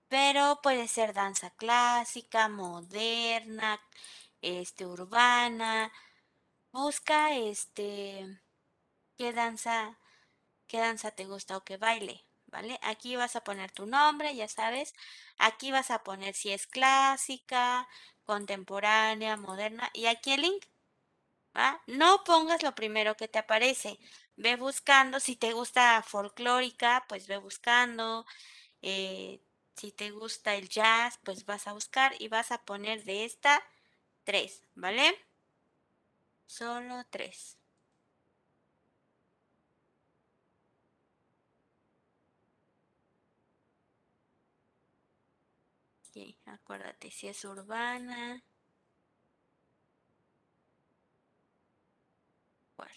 [0.10, 3.82] Pero puede ser danza clásica, moderna,
[4.42, 5.92] este, urbana.
[6.74, 8.42] Busca este
[9.18, 10.00] qué danza,
[10.68, 12.26] qué danza te gusta o qué baile.
[12.52, 12.80] ¿Vale?
[12.84, 14.94] Aquí vas a poner tu nombre, ya sabes.
[15.38, 17.88] Aquí vas a poner si es clásica,
[18.26, 19.90] contemporánea, moderna.
[19.94, 20.66] Y aquí el link.
[21.88, 24.00] No pongas lo primero que te aparece.
[24.38, 28.26] Ve buscando, si te gusta folclórica, pues ve buscando.
[28.82, 29.42] Eh,
[29.76, 33.62] si te gusta el jazz, pues vas a buscar y vas a poner de esta
[34.24, 35.18] tres, ¿vale?
[36.46, 37.61] Solo tres.
[46.54, 48.44] Acuérdate si es urbana.
[52.76, 52.92] ¿Cuál?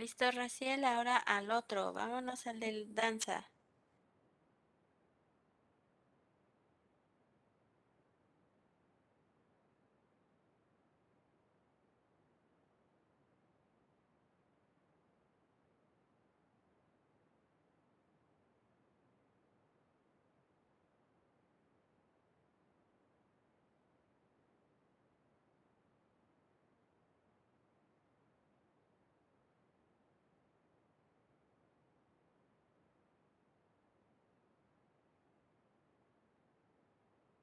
[0.00, 1.92] Listo, Raciel, ahora al otro.
[1.92, 3.49] Vámonos al del danza.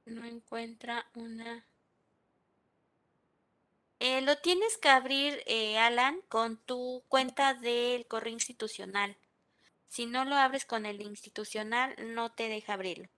[0.07, 1.65] No encuentra una...
[3.99, 9.17] Eh, lo tienes que abrir, eh, Alan, con tu cuenta del correo institucional.
[9.87, 13.09] Si no lo abres con el institucional, no te deja abrirlo.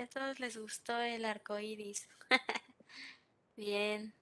[0.00, 2.08] A todos les gustó el arco iris.
[3.56, 4.14] Bien.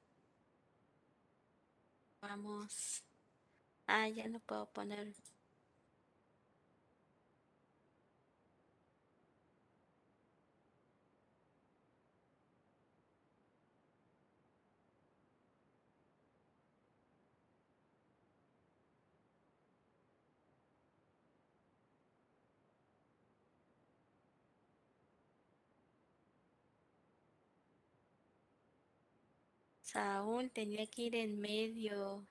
[2.21, 3.05] Vamos.
[3.87, 5.15] Ah, ya no puedo poner.
[29.97, 32.29] Saúl tenía que ir en medio.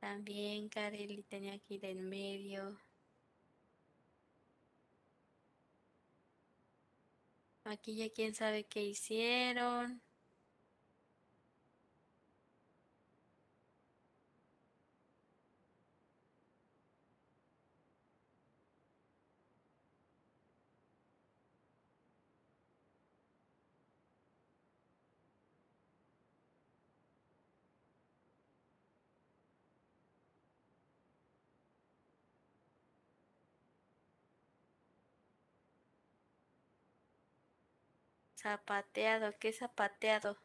[0.00, 2.78] También Kareli tenía que ir en medio.
[7.64, 10.02] Aquí ya quién sabe qué hicieron.
[38.46, 40.38] Zapateado, ¿qué zapateado?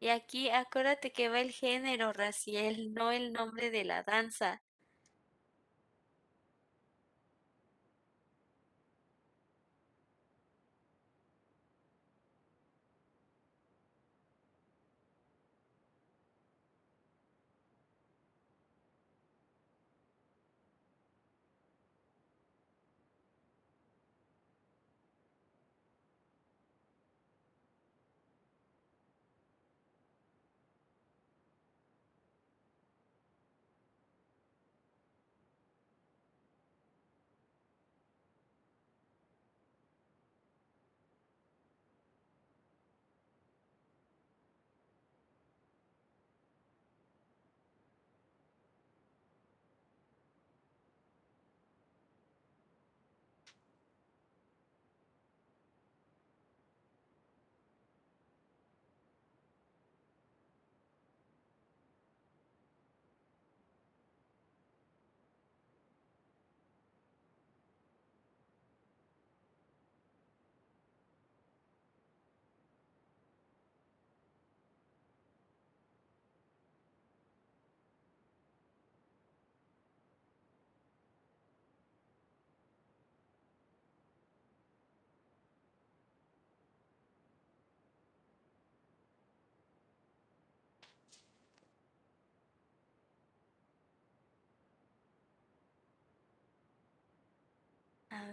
[0.00, 4.62] Y aquí acuérdate que va el género, Raciel, no el nombre de la danza.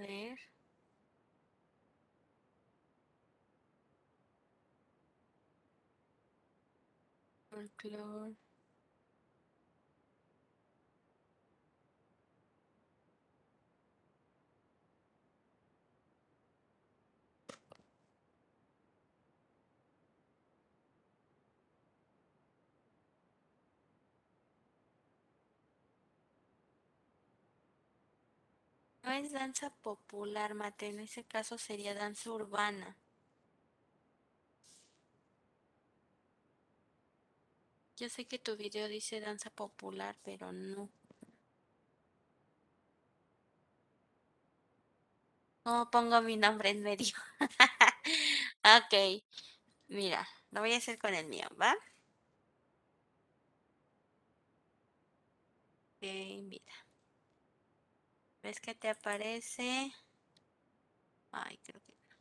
[0.03, 0.37] A ver.
[29.03, 30.87] No es danza popular, Mate.
[30.87, 32.97] En ese caso sería danza urbana.
[37.97, 40.91] Yo sé que tu video dice danza popular, pero no.
[45.63, 47.13] ¿Cómo pongo mi nombre en medio?
[48.63, 49.23] ok.
[49.89, 51.75] Mira, lo voy a hacer con el mío, ¿va?
[56.01, 56.03] Ok,
[56.43, 56.82] mira.
[58.43, 59.93] ¿Ves que te aparece?
[61.31, 62.17] Ay, creo que no.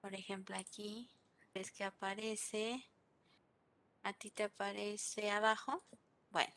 [0.00, 1.08] Por ejemplo, aquí,
[1.54, 2.84] ¿ves que aparece?
[4.02, 5.84] A ti te aparece abajo.
[6.30, 6.52] Bueno,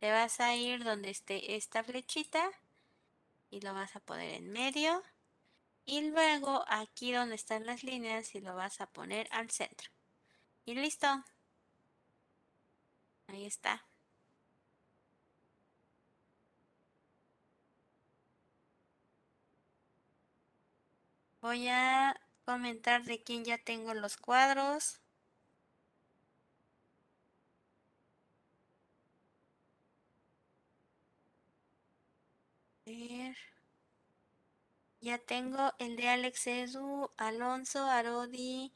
[0.00, 2.50] te vas a ir donde esté esta flechita
[3.50, 5.00] y lo vas a poner en medio.
[5.84, 9.90] Y luego aquí donde están las líneas y lo vas a poner al centro.
[10.64, 11.06] Y listo.
[13.28, 13.86] Ahí está.
[21.42, 25.02] Voy a comentar de quién ya tengo los cuadros.
[32.86, 33.36] A ver.
[35.02, 38.72] Ya tengo el de Alex Edu, Alonso, Arodi,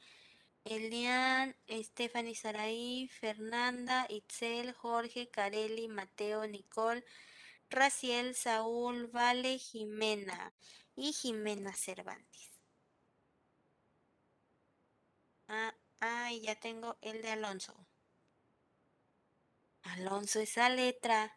[0.65, 7.03] Elian, Stephanie Saraí, Fernanda, Itzel, Jorge, Carelli, Mateo, Nicole,
[7.69, 10.53] Raciel, Saúl, Vale, Jimena
[10.95, 12.46] y Jimena Cervantes.
[15.49, 17.73] Ah, ah, ya tengo el de Alonso.
[19.83, 21.33] Alonso, esa letra.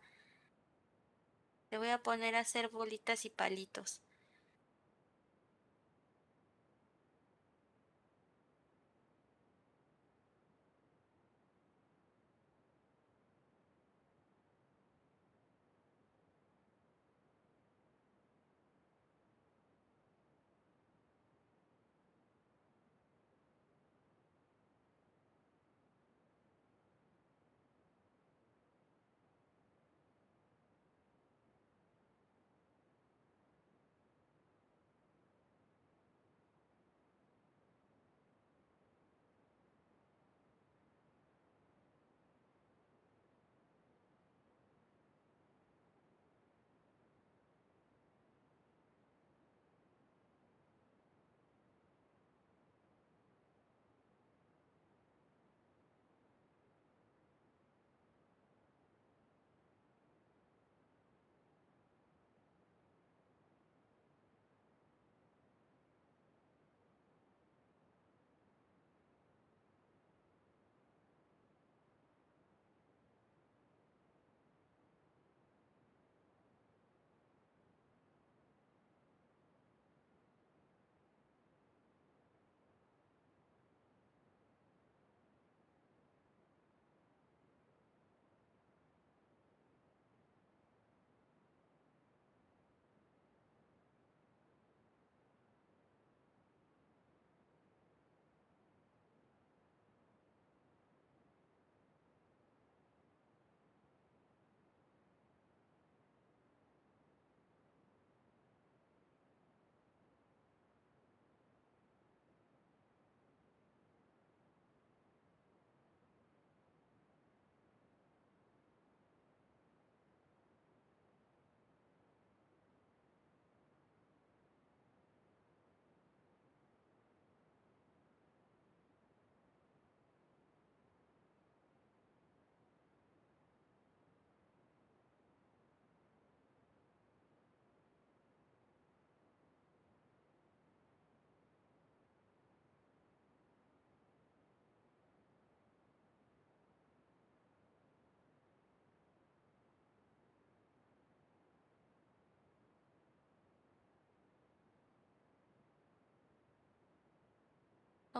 [1.69, 4.03] Te voy a poner a hacer bolitas y palitos.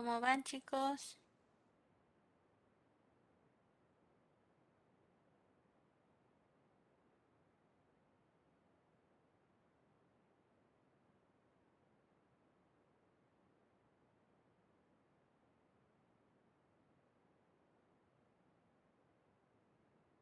[0.01, 1.19] ¿Cómo van, chicos?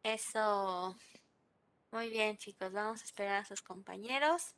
[0.03, 0.97] Eso.
[1.91, 2.71] Muy bien, chicos.
[2.73, 4.55] Vamos a esperar a sus compañeros.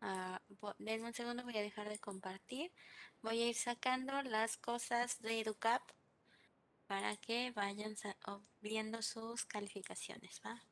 [0.00, 0.40] Ah,
[0.78, 2.72] denme un segundo, voy a dejar de compartir.
[3.22, 5.82] Voy a ir sacando las cosas de EduCap
[6.86, 7.94] para que vayan
[8.60, 10.62] viendo sus calificaciones, ¿va?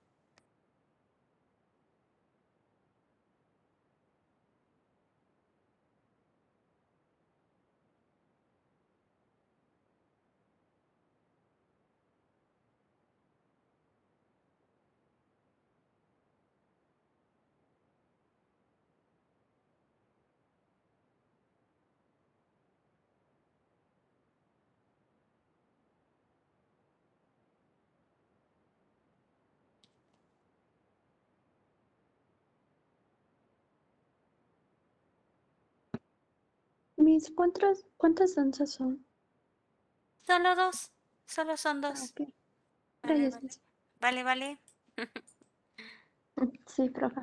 [37.07, 39.07] Mis, ¿cuántas, cuántas danzas son?
[40.27, 40.91] Solo dos,
[41.25, 42.11] solo son Ah, dos.
[42.11, 42.29] ok.
[43.05, 43.43] Vale, Gracias, vale.
[43.45, 43.61] Miss.
[44.01, 44.59] Vale, vale.
[46.67, 47.23] Sí, profe.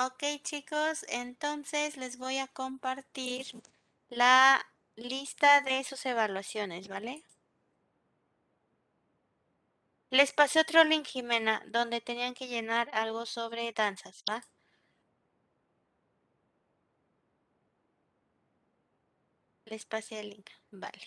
[0.00, 3.46] Ok chicos, entonces les voy a compartir
[4.08, 4.64] la
[4.94, 7.24] lista de sus evaluaciones, ¿vale?
[10.10, 14.44] Les pasé otro link, Jimena, donde tenían que llenar algo sobre danzas, ¿va?
[19.66, 21.06] Les pasé el link, vale.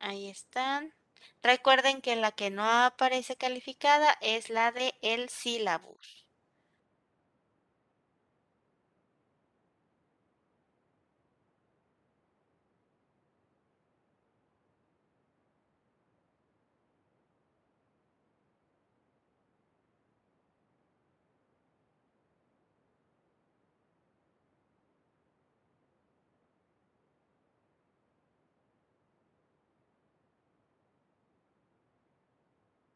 [0.00, 0.97] Ahí están.
[1.42, 6.27] Recuerden que la que no aparece calificada es la de el sílabus.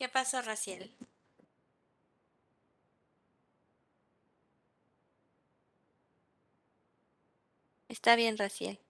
[0.03, 0.91] ¿Qué pasó, Raciel?
[7.89, 8.81] Está bien, Raciel.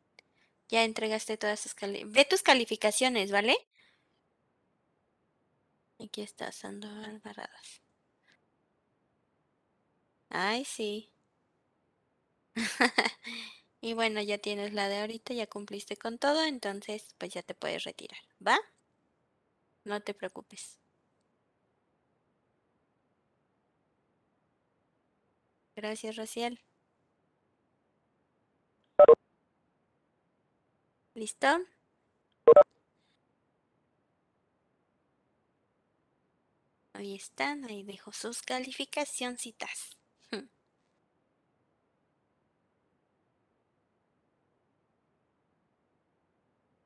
[0.70, 2.14] Ya entregaste todas tus calificaciones.
[2.14, 3.54] Ve tus calificaciones, ¿vale?
[5.98, 7.82] Aquí está Sandoval Barradas.
[10.30, 11.10] Ay, sí.
[13.82, 17.54] y bueno, ya tienes la de ahorita, ya cumpliste con todo, entonces pues ya te
[17.54, 18.58] puedes retirar, ¿va?
[19.84, 20.81] No te preocupes.
[25.76, 26.60] Gracias, Raciel.
[31.14, 31.48] ¿Listo?
[36.94, 39.90] Ahí están, ahí dejo sus calificacioncitas.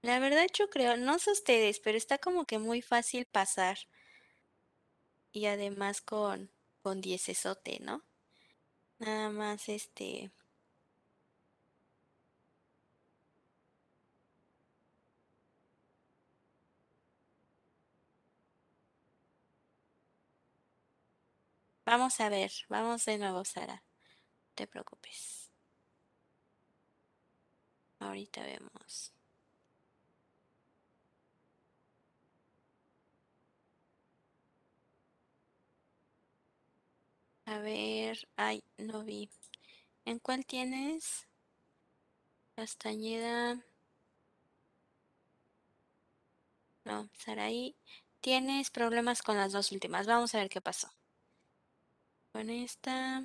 [0.01, 3.77] La verdad yo creo, no sé ustedes, pero está como que muy fácil pasar.
[5.31, 6.51] Y además con,
[6.83, 8.03] con diecesote, ¿no?
[8.99, 10.31] Nada más este...
[21.87, 23.75] Vamos a ver, vamos de nuevo, Sara.
[23.77, 25.51] No te preocupes.
[28.01, 29.16] Ahorita vemos.
[37.47, 39.31] A ver, ay, no vi.
[40.05, 41.27] ¿En cuál tienes?
[42.57, 43.65] Castañeda.
[46.85, 47.77] No, Saraí.
[48.21, 50.07] Tienes problemas con las dos últimas.
[50.07, 50.89] Vamos a ver qué pasó.
[52.33, 53.25] Con esta.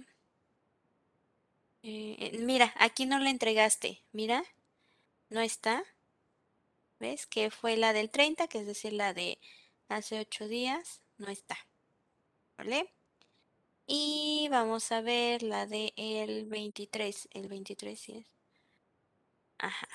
[1.83, 4.01] Eh, eh, mira, aquí no la entregaste.
[4.11, 4.43] Mira,
[5.29, 5.83] no está.
[6.99, 7.25] ¿Ves?
[7.27, 9.39] Que fue la del 30, que es decir, la de
[9.89, 11.01] hace ocho días.
[11.17, 11.57] No está.
[12.57, 12.93] ¿vale?
[13.93, 17.27] Y vamos a ver la de el 23.
[17.33, 18.25] El 23 sí es.
[19.57, 19.89] Ajá.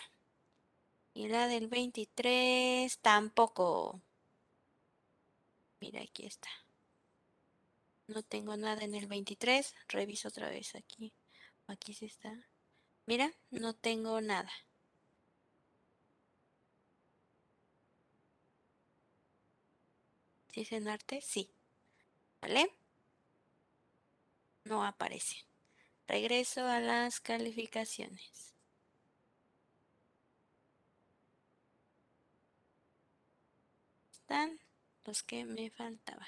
[1.15, 4.03] Y la del 23 tampoco.
[5.81, 6.51] Mira, aquí está.
[8.09, 9.75] No tengo nada en el 23.
[9.89, 11.15] Reviso otra vez aquí.
[11.67, 12.47] Aquí sí está.
[13.07, 14.53] Mira, no tengo nada.
[20.53, 21.23] ¿Sí es en arte?
[21.23, 21.51] Sí.
[22.43, 22.71] ¿Vale?
[24.67, 25.37] No aparece.
[26.09, 28.53] Regreso a las calificaciones.
[34.11, 34.59] Están
[35.05, 36.27] los que me faltaban.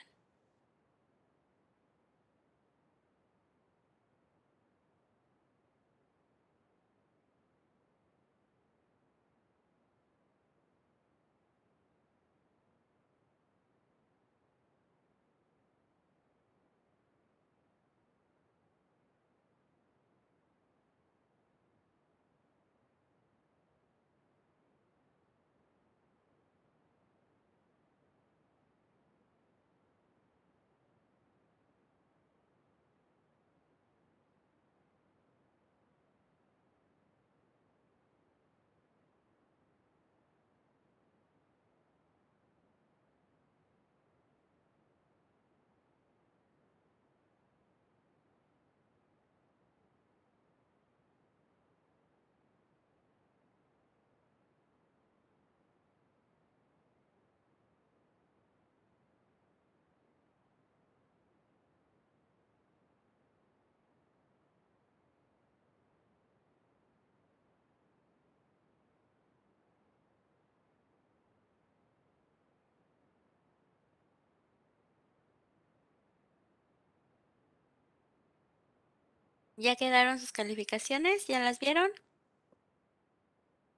[79.59, 81.27] ¿Ya quedaron sus calificaciones?
[81.27, 81.91] ¿Ya las vieron?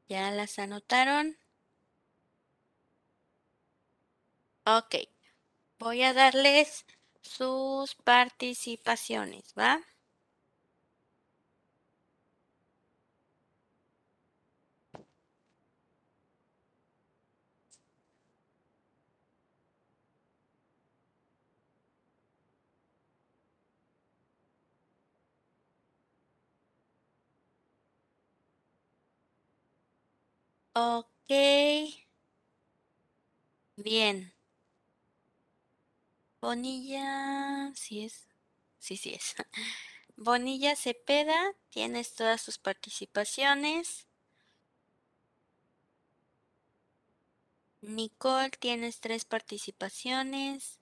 [0.09, 1.39] ¿Ya las anotaron?
[4.65, 4.94] Ok.
[5.78, 6.86] Voy a darles
[7.23, 9.81] sus participaciones, ¿va?
[30.75, 31.31] Ok.
[33.77, 34.33] Bien.
[36.41, 38.27] Bonilla, sí es.
[38.79, 39.35] Sí, sí es.
[40.17, 44.07] Bonilla Cepeda, tienes todas sus participaciones.
[47.83, 50.79] Nicole, tienes tres participaciones.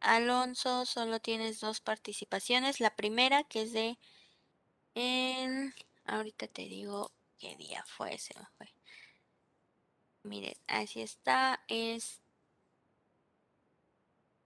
[0.00, 2.80] Alonso, solo tienes dos participaciones.
[2.80, 3.96] La primera, que es de...
[4.94, 5.74] El...
[6.08, 8.66] Ahorita te digo qué día fue, se me fue.
[10.22, 12.22] Miren, así está, es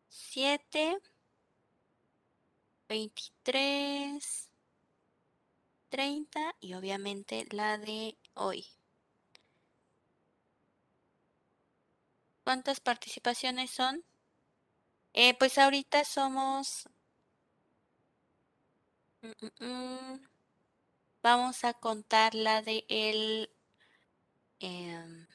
[0.08, 0.98] 7,
[2.88, 4.50] 23,
[5.88, 8.66] 30 y obviamente la de hoy.
[12.42, 14.04] ¿Cuántas participaciones son?
[15.14, 16.88] Eh, pues ahorita somos...
[19.22, 20.31] Mm, mm, mm.
[21.22, 23.50] Vamos a contar la de el...
[24.60, 25.26] em,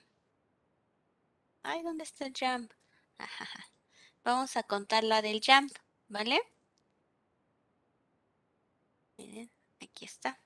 [1.61, 2.71] Ay, ¿dónde está el jump?
[4.23, 5.71] Vamos a contar la del jump,
[6.09, 6.39] ¿vale?
[9.17, 10.39] Miren, aquí está.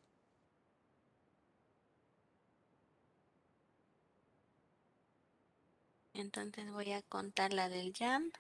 [6.14, 8.34] Entonces voy a contar la del jump.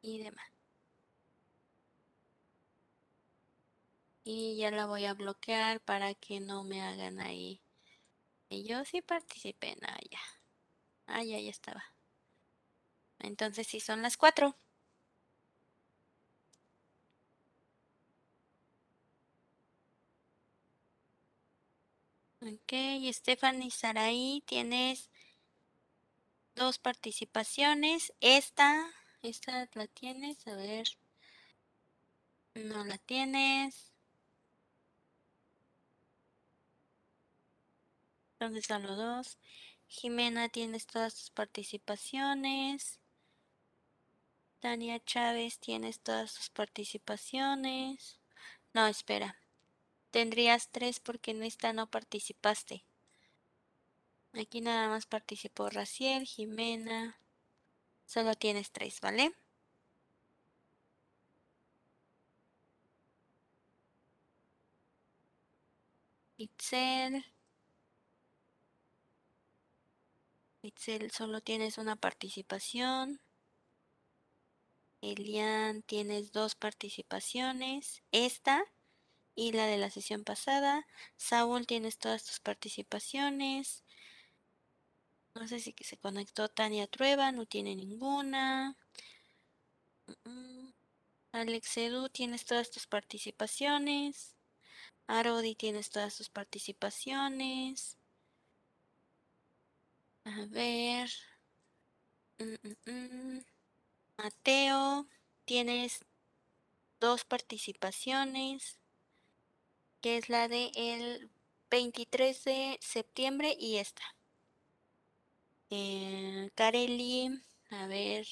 [0.00, 0.55] Y demás.
[4.26, 7.62] Y ya la voy a bloquear para que no me hagan ahí.
[8.50, 10.20] Y yo sí participé ah, ya.
[11.06, 11.84] Ah, ya, ya estaba.
[13.18, 14.56] Entonces sí son las cuatro.
[22.40, 22.72] Ok,
[23.12, 25.10] Stephanie Saraí, tienes
[26.56, 28.12] dos participaciones.
[28.20, 28.90] Esta,
[29.22, 30.88] esta la tienes, a ver.
[32.56, 33.92] No la tienes.
[38.38, 39.38] Entonces solo dos.
[39.88, 43.00] Jimena, tienes todas tus participaciones.
[44.60, 48.20] Tania Chávez, tienes todas tus participaciones.
[48.74, 49.36] No, espera.
[50.10, 52.84] Tendrías tres porque en esta no participaste.
[54.34, 57.18] Aquí nada más participó Raciel, Jimena.
[58.06, 59.32] Solo tienes tres, ¿vale?
[66.38, 67.24] Itzel.
[70.66, 73.20] Itzel, solo tienes una participación.
[75.00, 78.02] Elian, tienes dos participaciones.
[78.12, 78.64] Esta
[79.34, 80.86] y la de la sesión pasada.
[81.16, 83.84] Saúl, tienes todas tus participaciones.
[85.34, 88.76] No sé si se conectó Tania Trueba, no tiene ninguna.
[91.32, 94.34] Alex Edu, tienes todas tus participaciones.
[95.06, 97.98] Arodi, tienes todas tus participaciones.
[100.26, 101.08] A ver.
[104.18, 105.06] Mateo,
[105.44, 106.04] tienes
[106.98, 108.80] dos participaciones,
[110.00, 111.30] que es la de el
[111.70, 114.02] 23 de septiembre y esta.
[115.70, 117.40] Eh, Kareli,
[117.70, 118.26] a ver,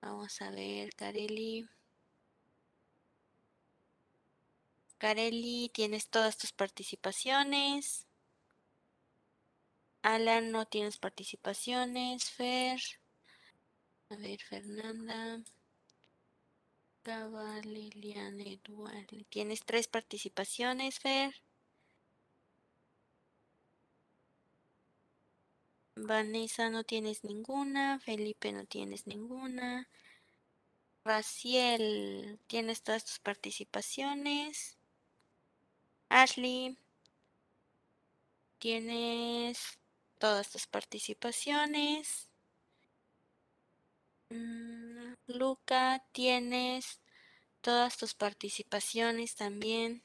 [0.00, 1.68] vamos a ver, Kareli.
[4.96, 8.05] Kareli, tienes todas tus participaciones.
[10.06, 12.30] Alan, no tienes participaciones.
[12.30, 12.80] Fer.
[14.08, 15.42] A ver, Fernanda.
[17.02, 19.16] Gaba, Liliana, Eduardo.
[19.28, 21.34] Tienes tres participaciones, Fer.
[25.96, 27.98] Vanessa no tienes ninguna.
[27.98, 29.88] Felipe no tienes ninguna.
[31.04, 34.78] Raciel, tienes todas tus participaciones.
[36.08, 36.78] Ashley,
[38.60, 39.80] tienes
[40.18, 42.30] todas tus participaciones.
[44.30, 47.00] Mm, Luca, tienes
[47.62, 50.02] todas tus participaciones también.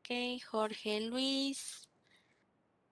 [0.00, 1.88] Ok, Jorge Luis.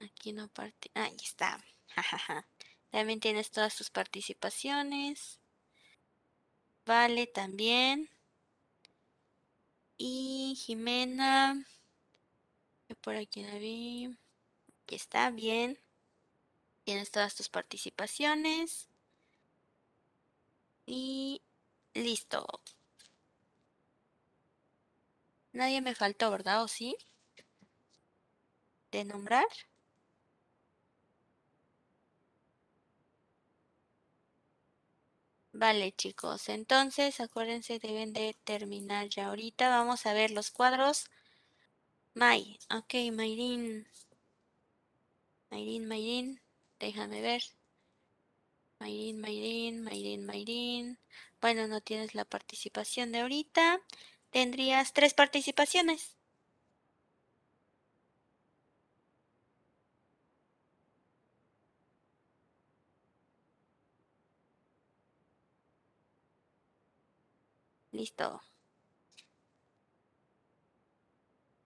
[0.01, 0.91] Aquí no parte.
[0.95, 1.63] Ahí está.
[2.91, 5.39] También tienes todas tus participaciones.
[6.87, 8.09] Vale, también.
[9.99, 11.67] Y Jimena.
[13.03, 14.17] Por aquí la vi.
[14.85, 15.79] Aquí está, bien.
[16.85, 18.89] Tienes todas tus participaciones.
[20.87, 21.43] Y
[21.95, 22.47] listo.
[25.53, 26.63] Nadie me faltó, ¿verdad?
[26.63, 26.97] ¿O sí?
[28.93, 29.47] ¿De nombrar?
[35.59, 36.49] Vale, chicos.
[36.49, 39.69] Entonces, acuérdense, deben de terminar ya ahorita.
[39.69, 41.07] Vamos a ver los cuadros.
[42.15, 42.59] May.
[42.71, 43.89] Ok, Mayrin.
[45.51, 46.41] Mayrin, Mayrin.
[46.79, 47.43] Déjame ver.
[48.79, 50.99] Mayrin, Mayrin, Mayrin, Mayrin.
[51.41, 53.81] Bueno, no tienes la participación de ahorita.
[54.31, 56.18] Tendrías tres participaciones.
[67.99, 68.41] Listo.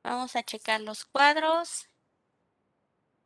[0.03, 1.91] Vamos a checar los cuadros.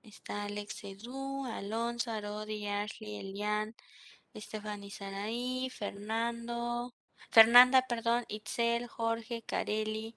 [0.03, 3.77] Está Alex Edu, Alonso, Arodi, Ashley, Elian,
[4.35, 6.95] Estefany Saraí, Fernando,
[7.31, 10.17] Fernanda, perdón, Itzel, Jorge, Carelli,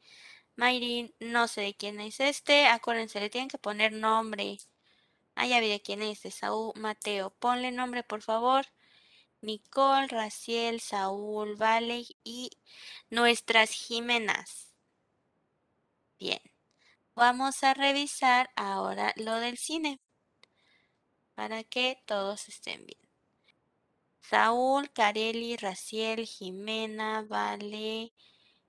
[0.55, 2.65] Mayrin, no sé de quién es este.
[2.65, 4.57] Acuérdense, le tienen que poner nombre.
[5.35, 7.29] Ah, ya vi de quién es, de Saúl Mateo.
[7.29, 8.65] Ponle nombre, por favor.
[9.41, 12.51] Nicole, Raciel, Saúl, Vale y
[13.09, 14.73] nuestras Jimenas.
[16.19, 16.41] Bien.
[17.15, 19.99] Vamos a revisar ahora lo del cine
[21.35, 23.09] para que todos estén bien.
[24.21, 28.13] Saúl, Carelli, Raciel, Jimena, Vale,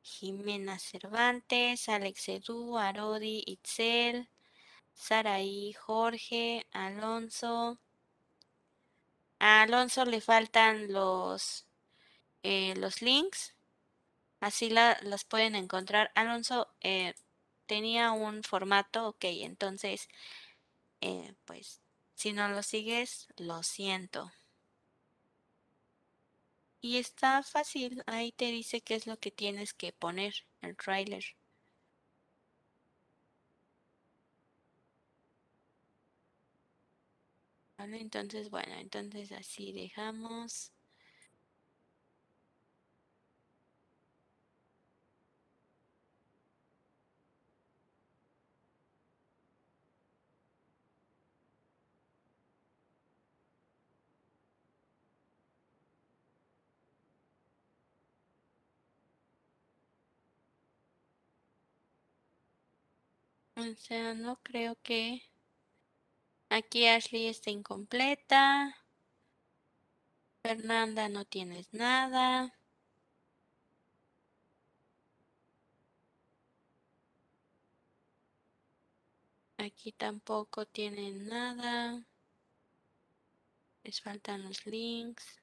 [0.03, 4.29] Jimena Cervantes, Alex Edu, Arodi, Itzel,
[4.95, 7.79] Saraí, Jorge, Alonso.
[9.41, 11.67] A Alonso le faltan los,
[12.45, 13.55] eh, los links.
[14.41, 16.13] Así la, las pueden encontrar.
[16.15, 17.15] Alonso eh,
[17.67, 20.09] tenía un formato, ok, entonces,
[21.01, 21.81] eh, pues,
[22.15, 24.31] si no lo sigues, lo siento.
[26.83, 31.25] Y está fácil, ahí te dice qué es lo que tienes que poner, el trailer.
[37.85, 40.73] Entonces, bueno, entonces así dejamos.
[63.57, 65.23] O sea, no creo que
[66.51, 68.77] aquí Ashley está incompleta.
[70.43, 72.55] Fernanda, no tienes nada.
[79.59, 82.05] Aquí tampoco tienen nada.
[83.85, 85.40] Les faltan los links.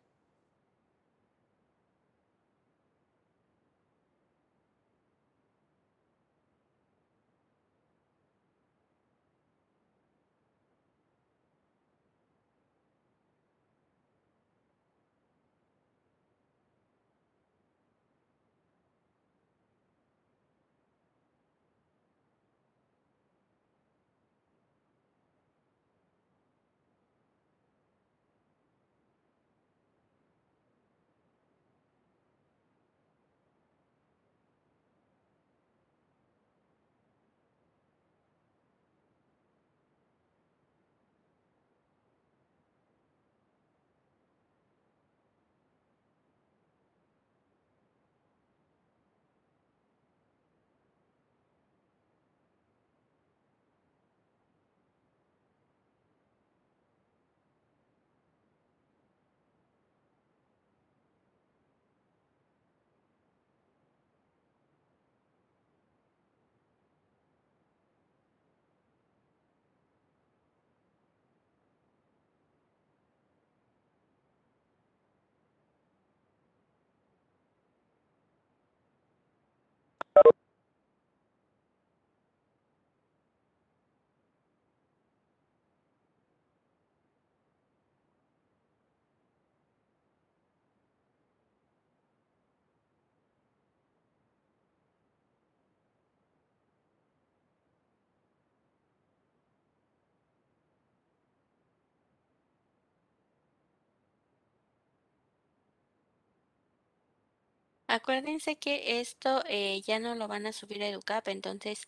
[107.98, 111.88] Acuérdense que esto eh, ya no lo van a subir a EduCap, entonces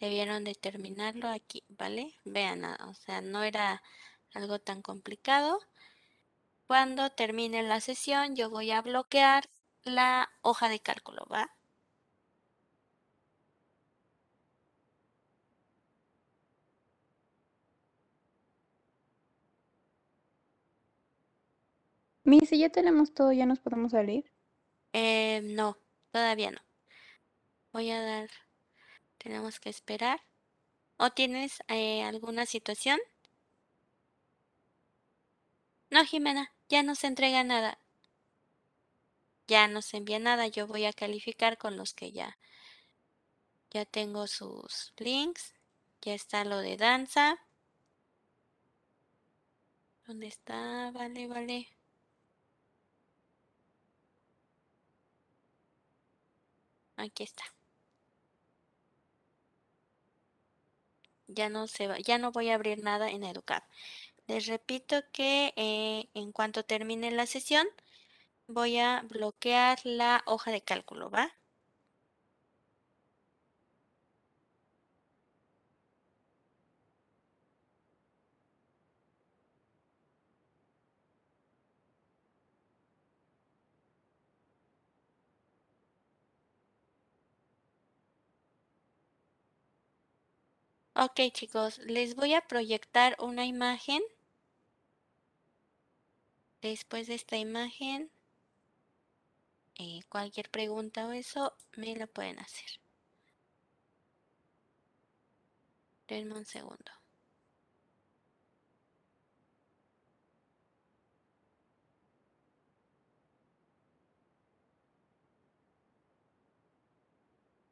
[0.00, 2.14] debieron de terminarlo aquí, ¿vale?
[2.24, 3.82] Vean, ah, o sea, no era
[4.34, 5.60] algo tan complicado.
[6.68, 9.50] Cuando termine la sesión, yo voy a bloquear
[9.82, 11.50] la hoja de cálculo, ¿va?
[22.22, 24.24] Mi, si ya tenemos todo, ya nos podemos salir.
[24.92, 25.78] Eh, no,
[26.12, 26.60] todavía no.
[27.72, 28.30] Voy a dar,
[29.18, 30.20] tenemos que esperar.
[30.98, 32.98] ¿O tienes eh, alguna situación?
[35.90, 37.78] No, Jimena, ya no se entrega nada.
[39.46, 40.46] Ya no se envía nada.
[40.48, 42.38] Yo voy a calificar con los que ya.
[43.70, 45.54] Ya tengo sus links.
[46.02, 47.38] Ya está lo de danza.
[50.06, 50.90] ¿Dónde está?
[50.92, 51.68] Vale, vale.
[56.98, 57.44] Aquí está.
[61.28, 63.62] Ya no se va, ya no voy a abrir nada en Educar.
[64.26, 67.68] Les repito que eh, en cuanto termine la sesión,
[68.48, 71.37] voy a bloquear la hoja de cálculo, ¿va?
[90.98, 94.02] Ok chicos, les voy a proyectar una imagen.
[96.62, 98.12] Después de esta imagen,
[99.78, 102.68] eh, cualquier pregunta o eso, me lo pueden hacer.
[106.08, 106.90] Denme un segundo.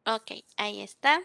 [0.06, 1.20] Ok, ahí está.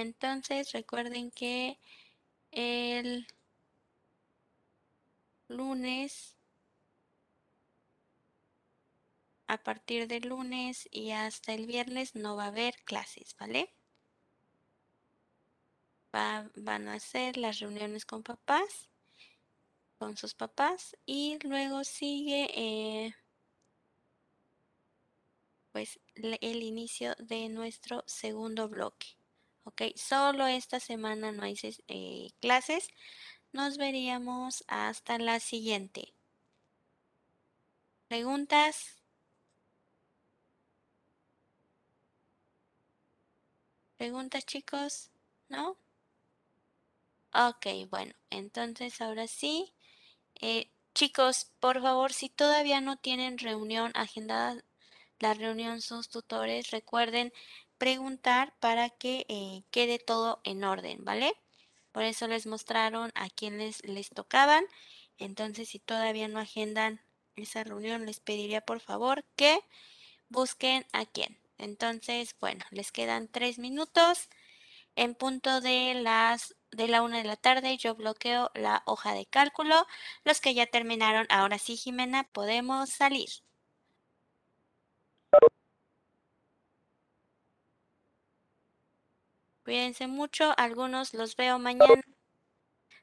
[0.00, 1.78] Entonces recuerden que
[2.52, 3.26] el
[5.48, 6.36] lunes,
[9.46, 13.72] a partir del lunes y hasta el viernes no va a haber clases, ¿vale?
[16.12, 18.90] van a hacer las reuniones con papás
[20.00, 23.14] con sus papás y luego sigue eh,
[25.72, 29.19] pues el inicio de nuestro segundo bloque.
[29.70, 31.56] Ok, solo esta semana no hay
[31.86, 32.88] eh, clases.
[33.52, 36.12] Nos veríamos hasta la siguiente.
[38.08, 39.00] ¿Preguntas?
[43.96, 45.10] ¿Preguntas chicos?
[45.48, 45.76] ¿No?
[47.32, 49.72] Ok, bueno, entonces ahora sí.
[50.40, 54.64] Eh, chicos, por favor, si todavía no tienen reunión agendada,
[55.20, 57.32] la reunión sus tutores, recuerden
[57.80, 61.32] preguntar para que eh, quede todo en orden, ¿vale?
[61.92, 64.64] Por eso les mostraron a quienes les tocaban.
[65.18, 67.00] Entonces, si todavía no agendan
[67.36, 69.60] esa reunión, les pediría por favor que
[70.28, 71.38] busquen a quién.
[71.58, 74.28] Entonces, bueno, les quedan tres minutos.
[74.96, 79.26] En punto de las de la una de la tarde yo bloqueo la hoja de
[79.26, 79.86] cálculo.
[80.24, 83.30] Los que ya terminaron, ahora sí, Jimena, podemos salir.
[89.70, 92.02] Cuídense mucho, algunos los veo mañana.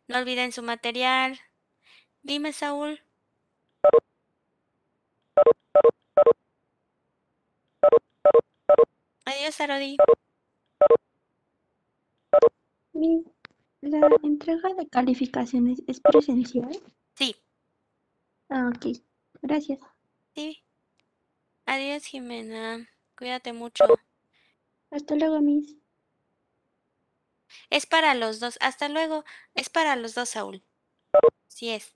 [0.10, 1.39] No olviden su material.
[2.23, 2.99] Dime, Saúl.
[9.23, 9.95] Adiós, Arodi.
[13.80, 16.77] ¿La entrega de calificaciones es presencial?
[17.15, 17.34] Sí.
[18.49, 18.88] Ah, ok.
[19.41, 19.80] Gracias.
[20.35, 20.61] Sí.
[21.65, 22.89] Adiós, Jimena.
[23.18, 23.85] Cuídate mucho.
[24.91, 25.77] Hasta luego, Miss.
[27.69, 28.57] Es para los dos.
[28.61, 29.23] Hasta luego.
[29.55, 30.63] Es para los dos, Saúl.
[31.47, 31.95] Sí es.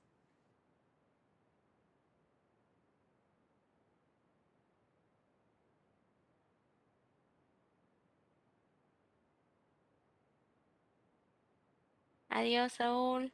[12.30, 13.32] Adiós, Saúl.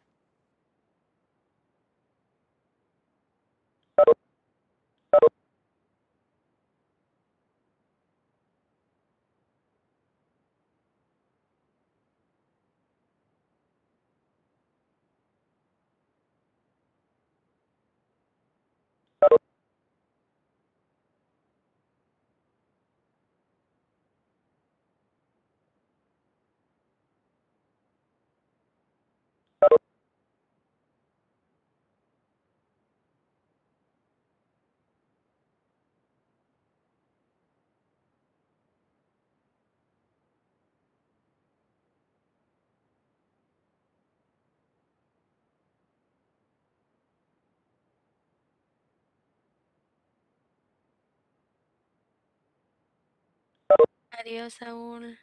[54.19, 55.17] Adiós, Saúl.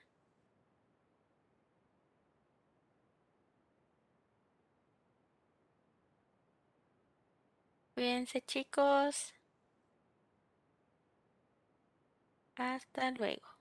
[7.97, 9.35] Cuídense, chicos.
[12.57, 13.54] Hasta luego.